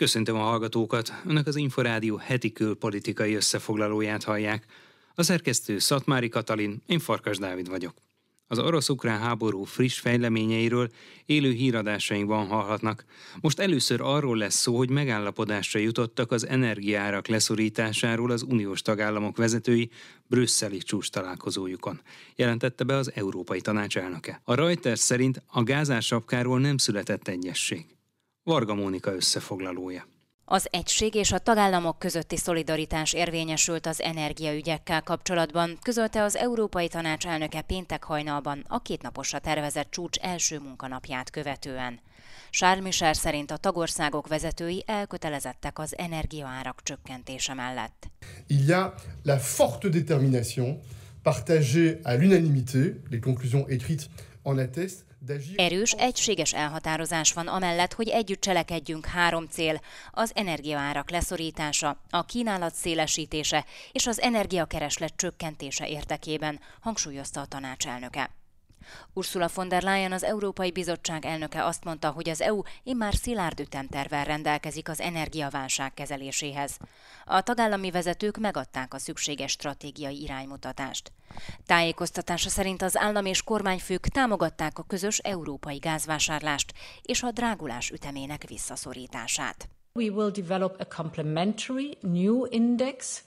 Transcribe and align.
Köszöntöm 0.00 0.36
a 0.36 0.42
hallgatókat, 0.42 1.12
Önök 1.26 1.46
az 1.46 1.56
Inforádió 1.56 2.16
heti 2.16 2.52
külpolitikai 2.52 3.34
összefoglalóját 3.34 4.24
hallják. 4.24 4.66
A 5.14 5.22
szerkesztő 5.22 5.78
Szatmári 5.78 6.28
Katalin, 6.28 6.82
én 6.86 6.98
Farkas 6.98 7.38
Dávid 7.38 7.68
vagyok. 7.68 7.94
Az 8.46 8.58
orosz-ukrán 8.58 9.20
háború 9.20 9.64
friss 9.64 9.98
fejleményeiről 9.98 10.88
élő 11.26 11.52
híradásainkban 11.52 12.46
hallhatnak. 12.46 13.04
Most 13.40 13.60
először 13.60 14.00
arról 14.00 14.36
lesz 14.36 14.54
szó, 14.54 14.76
hogy 14.76 14.90
megállapodásra 14.90 15.80
jutottak 15.80 16.32
az 16.32 16.46
energiárak 16.46 17.28
leszorításáról 17.28 18.30
az 18.30 18.42
uniós 18.42 18.82
tagállamok 18.82 19.36
vezetői 19.36 19.90
brüsszeli 20.26 20.78
csúcs 20.78 21.10
találkozójukon, 21.10 22.00
jelentette 22.36 22.84
be 22.84 22.94
az 22.96 23.12
Európai 23.14 23.60
Tanács 23.60 23.96
elnöke. 23.96 24.40
A 24.44 24.54
Reuters 24.54 25.00
szerint 25.00 25.42
a 25.46 25.62
gázásapkáról 25.62 26.60
nem 26.60 26.76
született 26.76 27.28
egyesség. 27.28 27.99
Varga 28.42 28.74
Mónika 28.74 29.14
összefoglalója. 29.14 30.06
Az 30.44 30.68
egység 30.70 31.14
és 31.14 31.32
a 31.32 31.38
tagállamok 31.38 31.98
közötti 31.98 32.36
szolidaritás 32.36 33.12
érvényesült 33.12 33.86
az 33.86 34.00
energiaügyekkel 34.00 35.02
kapcsolatban, 35.02 35.78
közölte 35.82 36.22
az 36.22 36.36
Európai 36.36 36.88
Tanács 36.88 37.26
elnöke 37.26 37.60
péntek 37.60 38.04
hajnalban 38.04 38.64
a 38.68 38.82
kétnaposra 38.82 39.38
tervezett 39.38 39.90
csúcs 39.90 40.18
első 40.18 40.58
munkanapját 40.58 41.30
követően. 41.30 42.00
Charles 42.50 42.84
Michel 42.84 43.12
szerint 43.12 43.50
a 43.50 43.56
tagországok 43.56 44.28
vezetői 44.28 44.84
elkötelezettek 44.86 45.78
az 45.78 45.98
energiaárak 45.98 46.82
csökkentése 46.82 47.54
mellett. 47.54 48.10
Il 48.46 48.68
y 48.68 48.72
a 48.72 48.94
la 49.22 49.38
forte 49.38 49.88
détermination 49.88 50.80
partagée 51.22 52.00
à 52.02 52.14
l'unanimité, 52.14 53.00
les 53.10 53.20
conclusions 53.20 53.68
écrites 53.68 54.06
en 54.42 54.58
attestent, 54.58 55.09
Erős, 55.56 55.92
egységes 55.92 56.52
elhatározás 56.52 57.32
van 57.32 57.46
amellett, 57.46 57.92
hogy 57.92 58.08
együtt 58.08 58.40
cselekedjünk 58.40 59.06
három 59.06 59.46
cél, 59.46 59.80
az 60.10 60.32
energiaárak 60.34 61.10
leszorítása, 61.10 62.00
a 62.10 62.24
kínálat 62.24 62.74
szélesítése 62.74 63.64
és 63.92 64.06
az 64.06 64.20
energiakereslet 64.20 65.16
csökkentése 65.16 65.88
érdekében, 65.88 66.60
hangsúlyozta 66.80 67.40
a 67.40 67.46
tanácselnöke. 67.46 68.39
Ursula 69.12 69.48
von 69.54 69.68
der 69.68 69.82
Leyen, 69.82 70.12
az 70.12 70.24
Európai 70.24 70.70
Bizottság 70.70 71.24
elnöke 71.24 71.64
azt 71.64 71.84
mondta, 71.84 72.10
hogy 72.10 72.28
az 72.28 72.40
EU 72.40 72.62
immár 72.82 73.14
szilárd 73.14 73.60
ütemtervel 73.60 74.24
rendelkezik 74.24 74.88
az 74.88 75.00
energiaválság 75.00 75.94
kezeléséhez. 75.94 76.76
A 77.24 77.40
tagállami 77.40 77.90
vezetők 77.90 78.36
megadták 78.36 78.94
a 78.94 78.98
szükséges 78.98 79.50
stratégiai 79.50 80.22
iránymutatást. 80.22 81.12
Tájékoztatása 81.66 82.48
szerint 82.48 82.82
az 82.82 82.96
állam 82.96 83.26
és 83.26 83.42
kormányfők 83.42 84.06
támogatták 84.06 84.78
a 84.78 84.82
közös 84.82 85.18
európai 85.18 85.76
gázvásárlást 85.76 86.72
és 87.02 87.22
a 87.22 87.30
drágulás 87.30 87.90
ütemének 87.90 88.44
visszaszorítását. 88.48 89.68
We 89.92 90.10
will 90.10 90.30
develop 90.30 90.80
a 90.80 90.84
complementary 90.84 91.98
new 92.00 92.44
index 92.48 93.24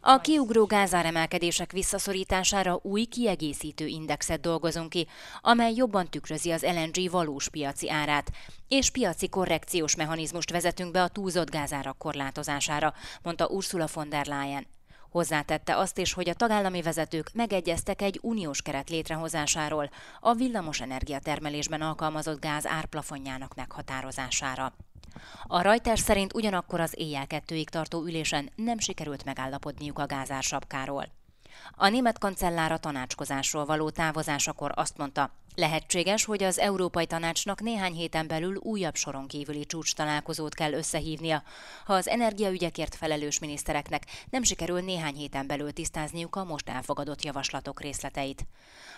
a 0.00 0.20
kiugró 0.20 0.64
gázáremelkedések 0.66 1.72
visszaszorítására 1.72 2.78
új 2.82 3.04
kiegészítő 3.04 3.86
indexet 3.86 4.40
dolgozunk 4.40 4.88
ki, 4.88 5.06
amely 5.40 5.72
jobban 5.74 6.10
tükrözi 6.10 6.50
az 6.50 6.62
LNG 6.62 7.10
valós 7.10 7.48
piaci 7.48 7.90
árát, 7.90 8.30
és 8.68 8.90
piaci 8.90 9.28
korrekciós 9.28 9.96
mechanizmust 9.96 10.50
vezetünk 10.50 10.92
be 10.92 11.02
a 11.02 11.08
túlzott 11.08 11.50
gázárak 11.50 11.98
korlátozására, 11.98 12.94
mondta 13.22 13.46
Ursula 13.46 13.86
von 13.94 14.08
der 14.08 14.26
Leyen. 14.26 14.66
Hozzátette 15.10 15.76
azt 15.76 15.98
is, 15.98 16.12
hogy 16.12 16.28
a 16.28 16.34
tagállami 16.34 16.82
vezetők 16.82 17.30
megegyeztek 17.32 18.02
egy 18.02 18.18
uniós 18.22 18.62
keret 18.62 18.90
létrehozásáról, 18.90 19.90
a 20.20 20.34
villamos 20.34 20.80
energiatermelésben 20.80 21.80
alkalmazott 21.80 22.40
gáz 22.40 22.66
árplafonjának 22.66 23.54
meghatározására. 23.54 24.74
A 25.46 25.60
Reuters 25.60 26.00
szerint 26.00 26.34
ugyanakkor 26.34 26.80
az 26.80 26.94
éjjel 26.96 27.26
kettőig 27.26 27.68
tartó 27.68 28.02
ülésen 28.02 28.50
nem 28.56 28.78
sikerült 28.78 29.24
megállapodniuk 29.24 29.98
a 29.98 30.06
gázársapkáról. 30.06 31.06
A 31.76 31.88
német 31.88 32.18
kancellár 32.18 32.72
a 32.72 32.78
tanácskozásról 32.78 33.64
való 33.64 33.90
távozásakor 33.90 34.72
azt 34.74 34.96
mondta, 34.96 35.30
lehetséges, 35.54 36.24
hogy 36.24 36.42
az 36.42 36.58
Európai 36.58 37.06
Tanácsnak 37.06 37.60
néhány 37.60 37.92
héten 37.92 38.26
belül 38.26 38.56
újabb 38.56 38.94
soron 38.94 39.26
kívüli 39.26 39.66
csúcs 39.66 39.94
találkozót 39.94 40.54
kell 40.54 40.72
összehívnia, 40.72 41.42
ha 41.84 41.94
az 41.94 42.08
energiaügyekért 42.08 42.94
felelős 42.94 43.38
minisztereknek 43.38 44.02
nem 44.30 44.42
sikerül 44.42 44.80
néhány 44.80 45.14
héten 45.14 45.46
belül 45.46 45.72
tisztázniuk 45.72 46.36
a 46.36 46.44
most 46.44 46.68
elfogadott 46.68 47.22
javaslatok 47.22 47.80
részleteit. 47.80 48.46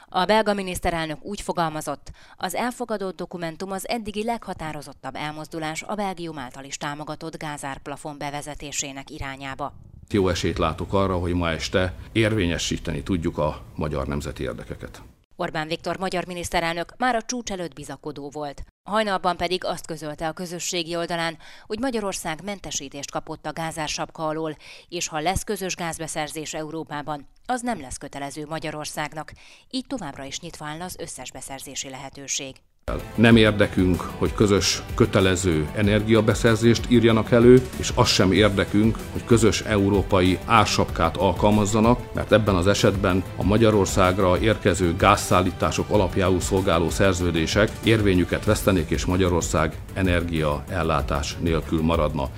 A 0.09 0.25
belga 0.25 0.53
miniszterelnök 0.53 1.25
úgy 1.25 1.41
fogalmazott, 1.41 2.11
az 2.37 2.55
elfogadott 2.55 3.17
dokumentum 3.17 3.71
az 3.71 3.89
eddigi 3.89 4.25
leghatározottabb 4.25 5.15
elmozdulás 5.17 5.83
a 5.83 5.95
Belgium 5.95 6.39
által 6.39 6.65
is 6.65 6.77
támogatott 6.77 7.37
gázárplafon 7.37 8.19
bevezetésének 8.19 9.11
irányába. 9.11 9.73
Jó 10.11 10.29
esélyt 10.29 10.59
látok 10.59 10.93
arra, 10.93 11.19
hogy 11.19 11.33
ma 11.33 11.51
este 11.51 11.95
érvényesíteni 12.13 13.03
tudjuk 13.03 13.39
a 13.39 13.63
magyar 13.75 14.07
nemzeti 14.07 14.43
érdekeket. 14.43 15.03
Orbán 15.37 15.69
Viktor 15.69 15.97
magyar 15.97 16.27
miniszterelnök 16.27 16.95
már 16.97 17.15
a 17.15 17.23
csúcs 17.23 17.51
előtt 17.51 17.75
bizakodó 17.75 18.31
volt. 18.31 18.63
Hajnalban 18.89 19.37
pedig 19.37 19.65
azt 19.65 19.87
közölte 19.87 20.29
a 20.29 20.33
közösségi 20.33 20.97
oldalán, 20.97 21.39
hogy 21.67 21.79
Magyarország 21.79 22.45
mentesítést 22.45 23.11
kapott 23.11 23.47
a 23.47 23.53
gázársapka 23.53 24.27
alól, 24.27 24.57
és 24.89 25.09
ha 25.09 25.21
lesz 25.21 25.45
közös 25.45 25.77
gázbeszerzés 25.77 26.55
Európában, 26.55 27.29
az 27.47 27.61
nem 27.61 27.81
lesz 27.81 27.97
kötelező 27.97 28.47
Magyarországnak, 28.49 29.33
így 29.71 29.87
továbbra 29.87 30.25
is 30.25 30.41
nyitva 30.41 30.67
áll 30.67 30.81
az 30.81 30.97
összes 30.99 31.33
beszerzési 31.33 31.89
lehetőség. 31.89 32.57
Nem 33.15 33.37
érdekünk, 33.37 34.01
hogy 34.19 34.35
közös 34.35 34.83
kötelező 34.95 35.69
energiabeszerzést 35.75 36.85
írjanak 36.89 37.31
elő, 37.31 37.63
és 37.77 37.93
az 37.95 38.09
sem 38.09 38.33
érdekünk, 38.33 38.97
hogy 39.13 39.25
közös 39.25 39.61
európai 39.61 40.39
ársapkát 40.45 41.17
alkalmazzanak, 41.17 42.15
mert 42.15 42.33
ebben 42.33 42.55
az 42.55 42.67
esetben 42.67 43.23
a 43.37 43.45
Magyarországra 43.45 44.39
érkező 44.39 44.97
gázszállítások 44.97 45.91
alapjául 45.91 46.41
szolgáló 46.41 46.91
szerződések 46.91 47.71
érvényüket 47.85 48.45
vesztenék, 48.45 48.91
és 48.91 49.05
Magyarország 49.05 49.77
energiaellátás 49.95 51.37
nélkül 51.41 51.83
maradna. 51.83 52.31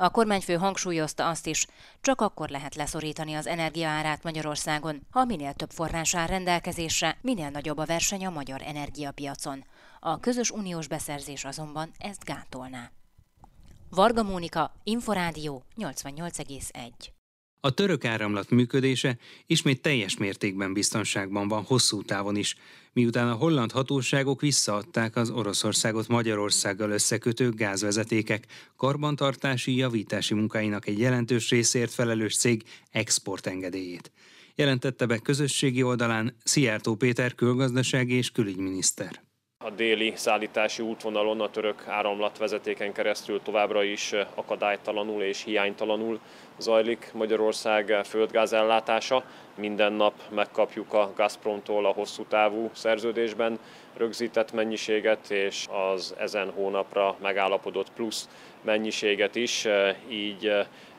A 0.00 0.10
kormányfő 0.10 0.54
hangsúlyozta 0.54 1.28
azt 1.28 1.46
is, 1.46 1.66
csak 2.00 2.20
akkor 2.20 2.48
lehet 2.48 2.74
leszorítani 2.74 3.34
az 3.34 3.46
energiaárát 3.46 4.22
Magyarországon, 4.22 5.06
ha 5.10 5.24
minél 5.24 5.52
több 5.52 5.70
forrás 5.70 6.14
áll 6.14 6.26
rendelkezésre, 6.26 7.18
minél 7.20 7.50
nagyobb 7.50 7.78
a 7.78 7.84
verseny 7.84 8.26
a 8.26 8.30
magyar 8.30 8.62
energiapiacon. 8.62 9.64
A 10.00 10.20
közös 10.20 10.50
uniós 10.50 10.86
beszerzés 10.88 11.44
azonban 11.44 11.90
ezt 11.98 12.24
gátolná. 12.24 12.90
Varga 13.90 14.22
Mónika, 14.22 14.72
Inforádió 14.84 15.64
88,1 15.76 17.19
a 17.60 17.70
török 17.70 18.04
áramlat 18.04 18.50
működése 18.50 19.18
ismét 19.46 19.82
teljes 19.82 20.16
mértékben 20.16 20.72
biztonságban 20.72 21.48
van 21.48 21.62
hosszú 21.62 22.02
távon 22.02 22.36
is, 22.36 22.56
miután 22.92 23.28
a 23.28 23.34
holland 23.34 23.72
hatóságok 23.72 24.40
visszaadták 24.40 25.16
az 25.16 25.30
Oroszországot 25.30 26.08
Magyarországgal 26.08 26.90
összekötő 26.90 27.50
gázvezetékek 27.50 28.46
karbantartási 28.76 29.76
javítási 29.76 30.34
munkáinak 30.34 30.86
egy 30.86 30.98
jelentős 30.98 31.50
részért 31.50 31.92
felelős 31.92 32.36
cég 32.36 32.62
exportengedélyét. 32.90 34.12
Jelentette 34.54 35.06
be 35.06 35.18
közösségi 35.18 35.82
oldalán 35.82 36.36
Szijjártó 36.44 36.94
Péter 36.94 37.34
külgazdasági 37.34 38.14
és 38.14 38.30
külügyminiszter. 38.30 39.29
A 39.64 39.70
déli 39.70 40.12
szállítási 40.16 40.82
útvonalon 40.82 41.40
a 41.40 41.50
török 41.50 41.84
áramlatvezetéken 41.88 42.92
keresztül 42.92 43.42
továbbra 43.42 43.82
is 43.82 44.14
akadálytalanul 44.34 45.22
és 45.22 45.44
hiánytalanul 45.44 46.20
zajlik 46.58 47.10
Magyarország 47.12 48.00
földgáz 48.04 48.52
ellátása. 48.52 49.24
Minden 49.54 49.92
nap 49.92 50.14
megkapjuk 50.30 50.92
a 50.92 51.12
Gazpromtól 51.16 51.86
a 51.86 51.92
hosszú 51.92 52.24
távú 52.24 52.70
szerződésben 52.72 53.58
rögzített 53.96 54.52
mennyiséget, 54.52 55.30
és 55.30 55.66
az 55.70 56.14
ezen 56.18 56.50
hónapra 56.50 57.16
megállapodott 57.22 57.92
plusz 57.92 58.28
mennyiséget 58.62 59.34
is, 59.36 59.66
így 60.08 60.52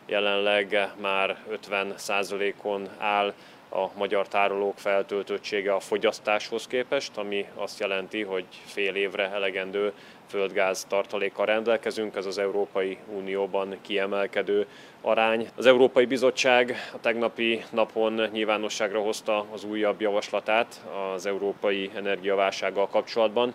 jelenleg 0.06 0.92
már 1.00 1.38
50%-on 1.52 2.90
áll 2.98 3.34
a 3.74 3.90
magyar 3.98 4.28
tárolók 4.28 4.78
feltöltöttsége 4.78 5.74
a 5.74 5.80
fogyasztáshoz 5.80 6.68
képest, 6.68 7.18
ami 7.18 7.46
azt 7.56 7.80
jelenti, 7.80 8.22
hogy 8.24 8.46
fél 8.66 8.96
évre 8.96 9.30
elegendő 9.30 9.94
földgáz 10.28 10.86
tartalékkal 10.90 11.46
rendelkezünk, 11.46 12.16
ez 12.16 12.26
az 12.26 12.38
Európai 12.38 12.98
Unióban 13.16 13.78
kiemelkedő 13.82 14.68
arány. 15.02 15.50
Az 15.56 15.66
Európai 15.66 16.06
Bizottság 16.06 16.76
a 16.94 17.00
tegnapi 17.00 17.64
napon 17.72 18.28
nyilvánosságra 18.32 19.02
hozta 19.02 19.46
az 19.52 19.64
újabb 19.64 20.02
javaslatát 20.02 20.86
az 21.14 21.26
európai 21.26 21.90
energiaválsággal 21.96 22.88
kapcsolatban. 22.88 23.54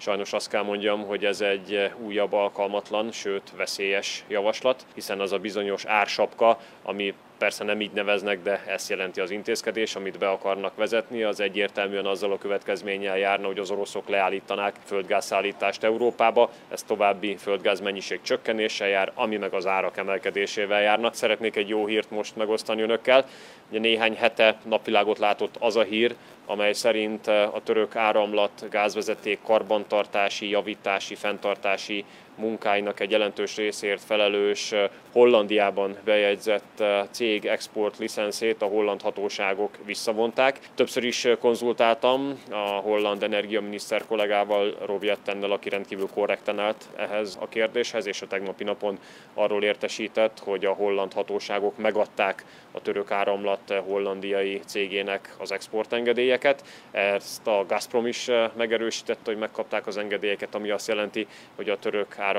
Sajnos 0.00 0.32
azt 0.32 0.48
kell 0.48 0.62
mondjam, 0.62 1.06
hogy 1.06 1.24
ez 1.24 1.40
egy 1.40 1.90
újabb 1.98 2.32
alkalmatlan, 2.32 3.12
sőt 3.12 3.52
veszélyes 3.56 4.24
javaslat, 4.28 4.86
hiszen 4.94 5.20
az 5.20 5.32
a 5.32 5.38
bizonyos 5.38 5.84
ársapka, 5.84 6.58
ami 6.82 7.14
persze 7.38 7.64
nem 7.64 7.80
így 7.80 7.92
neveznek, 7.92 8.42
de 8.42 8.64
ezt 8.66 8.90
jelenti 8.90 9.20
az 9.20 9.30
intézkedés, 9.30 9.96
amit 9.96 10.18
be 10.18 10.28
akarnak 10.28 10.76
vezetni, 10.76 11.22
az 11.22 11.40
egyértelműen 11.40 12.06
azzal 12.06 12.32
a 12.32 12.38
következménnyel 12.38 13.18
járna, 13.18 13.46
hogy 13.46 13.58
az 13.58 13.70
oroszok 13.70 14.08
leállítanák 14.08 14.74
földgázszállítást 14.84 15.84
Európába, 15.84 16.50
ez 16.68 16.82
további 16.82 17.36
földgáz 17.36 17.80
mennyiség 17.80 18.20
csökkenéssel 18.22 18.88
jár, 18.88 19.12
ami 19.14 19.36
meg 19.36 19.52
az 19.52 19.66
árak 19.66 19.96
emelkedésével 19.96 20.80
járna. 20.80 21.12
Szeretnék 21.12 21.56
egy 21.56 21.68
jó 21.68 21.86
hírt 21.86 22.10
most 22.10 22.36
megosztani 22.36 22.82
önökkel. 22.82 23.24
Ugye 23.70 23.78
néhány 23.78 24.16
hete 24.16 24.56
napvilágot 24.64 25.18
látott 25.18 25.56
az 25.58 25.76
a 25.76 25.82
hír, 25.82 26.14
amely 26.50 26.72
szerint 26.72 27.26
a 27.26 27.60
török 27.64 27.96
áramlat 27.96 28.66
gázvezeték 28.70 29.38
karbantartási, 29.42 30.48
javítási, 30.48 31.14
fenntartási 31.14 32.04
munkáinak 32.40 33.00
egy 33.00 33.10
jelentős 33.10 33.56
részért 33.56 34.04
felelős 34.04 34.74
Hollandiában 35.12 35.96
bejegyzett 36.04 36.82
cég 37.10 37.46
export 37.46 37.98
licenszét 37.98 38.62
a 38.62 38.66
holland 38.66 39.02
hatóságok 39.02 39.78
visszavonták. 39.84 40.58
Többször 40.74 41.04
is 41.04 41.26
konzultáltam 41.40 42.42
a 42.50 42.56
holland 42.56 43.22
energiaminiszter 43.22 44.06
kollégával, 44.06 44.76
Rob 44.86 45.02
Jettennel, 45.02 45.50
aki 45.50 45.68
rendkívül 45.68 46.08
korrekten 46.14 46.58
állt 46.58 46.88
ehhez 46.96 47.38
a 47.40 47.48
kérdéshez, 47.48 48.06
és 48.06 48.22
a 48.22 48.26
tegnapi 48.26 48.64
napon 48.64 48.98
arról 49.34 49.62
értesített, 49.62 50.38
hogy 50.38 50.64
a 50.64 50.72
holland 50.72 51.12
hatóságok 51.12 51.78
megadták 51.78 52.44
a 52.72 52.80
török 52.80 53.10
áramlat 53.10 53.74
hollandiai 53.86 54.60
cégének 54.66 55.34
az 55.38 55.52
exportengedélyeket. 55.52 56.64
Ezt 56.90 57.46
a 57.46 57.64
Gazprom 57.68 58.06
is 58.06 58.30
megerősítette, 58.56 59.20
hogy 59.24 59.38
megkapták 59.38 59.86
az 59.86 59.96
engedélyeket, 59.96 60.54
ami 60.54 60.70
azt 60.70 60.88
jelenti, 60.88 61.26
hogy 61.56 61.68
a 61.68 61.78
török 61.78 62.18
áramlat 62.18 62.29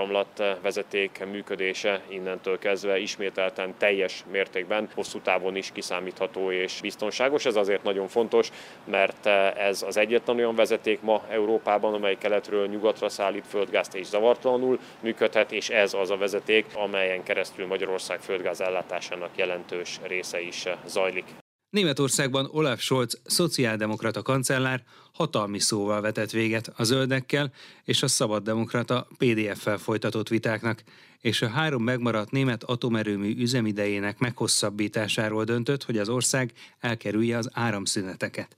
vezeték 0.62 1.26
működése 1.32 2.02
innentől 2.08 2.60
kezdve 2.60 3.00
ismételten 3.00 3.74
teljes 3.78 4.24
mértékben 4.32 4.90
hosszú 4.96 5.20
távon 5.20 5.56
is 5.56 5.72
kiszámítható 5.72 6.52
és 6.52 6.80
biztonságos. 6.82 7.46
Ez 7.46 7.56
azért 7.56 7.84
nagyon 7.84 8.08
fontos, 8.08 8.50
mert 8.86 9.26
ez 9.58 9.82
az 9.82 9.98
egyetlen 9.98 10.38
olyan 10.38 10.56
vezeték 10.56 11.02
ma 11.02 11.22
Európában, 11.30 11.94
amely 11.94 12.18
keletről 12.18 12.68
nyugatra 12.68 13.10
szállít 13.10 13.48
földgázt 13.48 13.96
és 13.96 14.06
zavartalanul 14.06 14.80
működhet, 15.00 15.52
és 15.52 15.70
ez 15.70 15.94
az 15.94 16.12
a 16.12 16.18
vezeték, 16.18 16.66
amelyen 16.76 17.24
keresztül 17.24 17.68
Magyarország 17.68 18.20
földgáz 18.20 18.62
ellátásának 18.62 19.30
jelentős 19.36 20.00
része 20.04 20.42
is 20.42 20.66
zajlik. 20.86 21.41
Németországban 21.72 22.50
Olaf 22.52 22.82
Scholz, 22.82 23.20
szociáldemokrata 23.24 24.22
kancellár 24.22 24.84
hatalmi 25.14 25.60
szóval 25.60 26.02
vetett 26.02 26.32
véget 26.32 26.74
a 26.76 26.84
zöldekkel 26.84 27.52
és 27.84 28.04
a 28.04 28.08
szabaddemokrata 28.08 29.08
PDF-fel 29.18 29.78
folytatott 29.78 30.28
vitáknak, 30.28 30.84
és 31.20 31.42
a 31.42 31.48
három 31.48 31.84
megmaradt 31.84 32.32
német 32.32 32.64
atomerőmű 32.64 33.36
üzemidejének 33.38 34.20
meghosszabbításáról 34.20 35.44
döntött, 35.44 35.84
hogy 35.84 35.98
az 35.98 36.10
ország 36.10 36.52
elkerülje 36.80 37.38
az 37.38 37.50
áramszüneteket. 37.54 38.58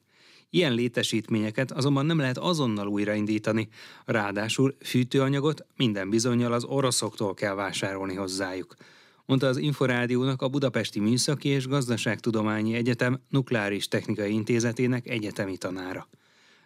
Ilyen 0.50 0.74
létesítményeket 0.74 1.72
azonban 1.72 2.06
nem 2.06 2.20
lehet 2.20 2.38
azonnal 2.38 2.88
újraindítani, 2.88 3.70
ráadásul 4.06 4.76
fűtőanyagot 4.84 5.66
minden 5.76 6.10
bizonyal 6.10 6.54
az 6.54 6.64
oroszoktól 6.64 7.34
kell 7.34 7.54
vásárolni 7.54 8.16
hozzájuk 8.16 8.76
mondta 9.26 9.48
az 9.48 9.58
Inforádiónak 9.58 10.42
a 10.42 10.48
Budapesti 10.48 11.00
Műszaki 11.00 11.50
és 11.50 11.68
Gazdaságtudományi 11.68 12.76
Egyetem 12.76 13.22
Nukleáris 13.30 13.88
Technikai 13.88 14.34
Intézetének 14.34 15.08
egyetemi 15.08 15.58
tanára. 15.58 16.08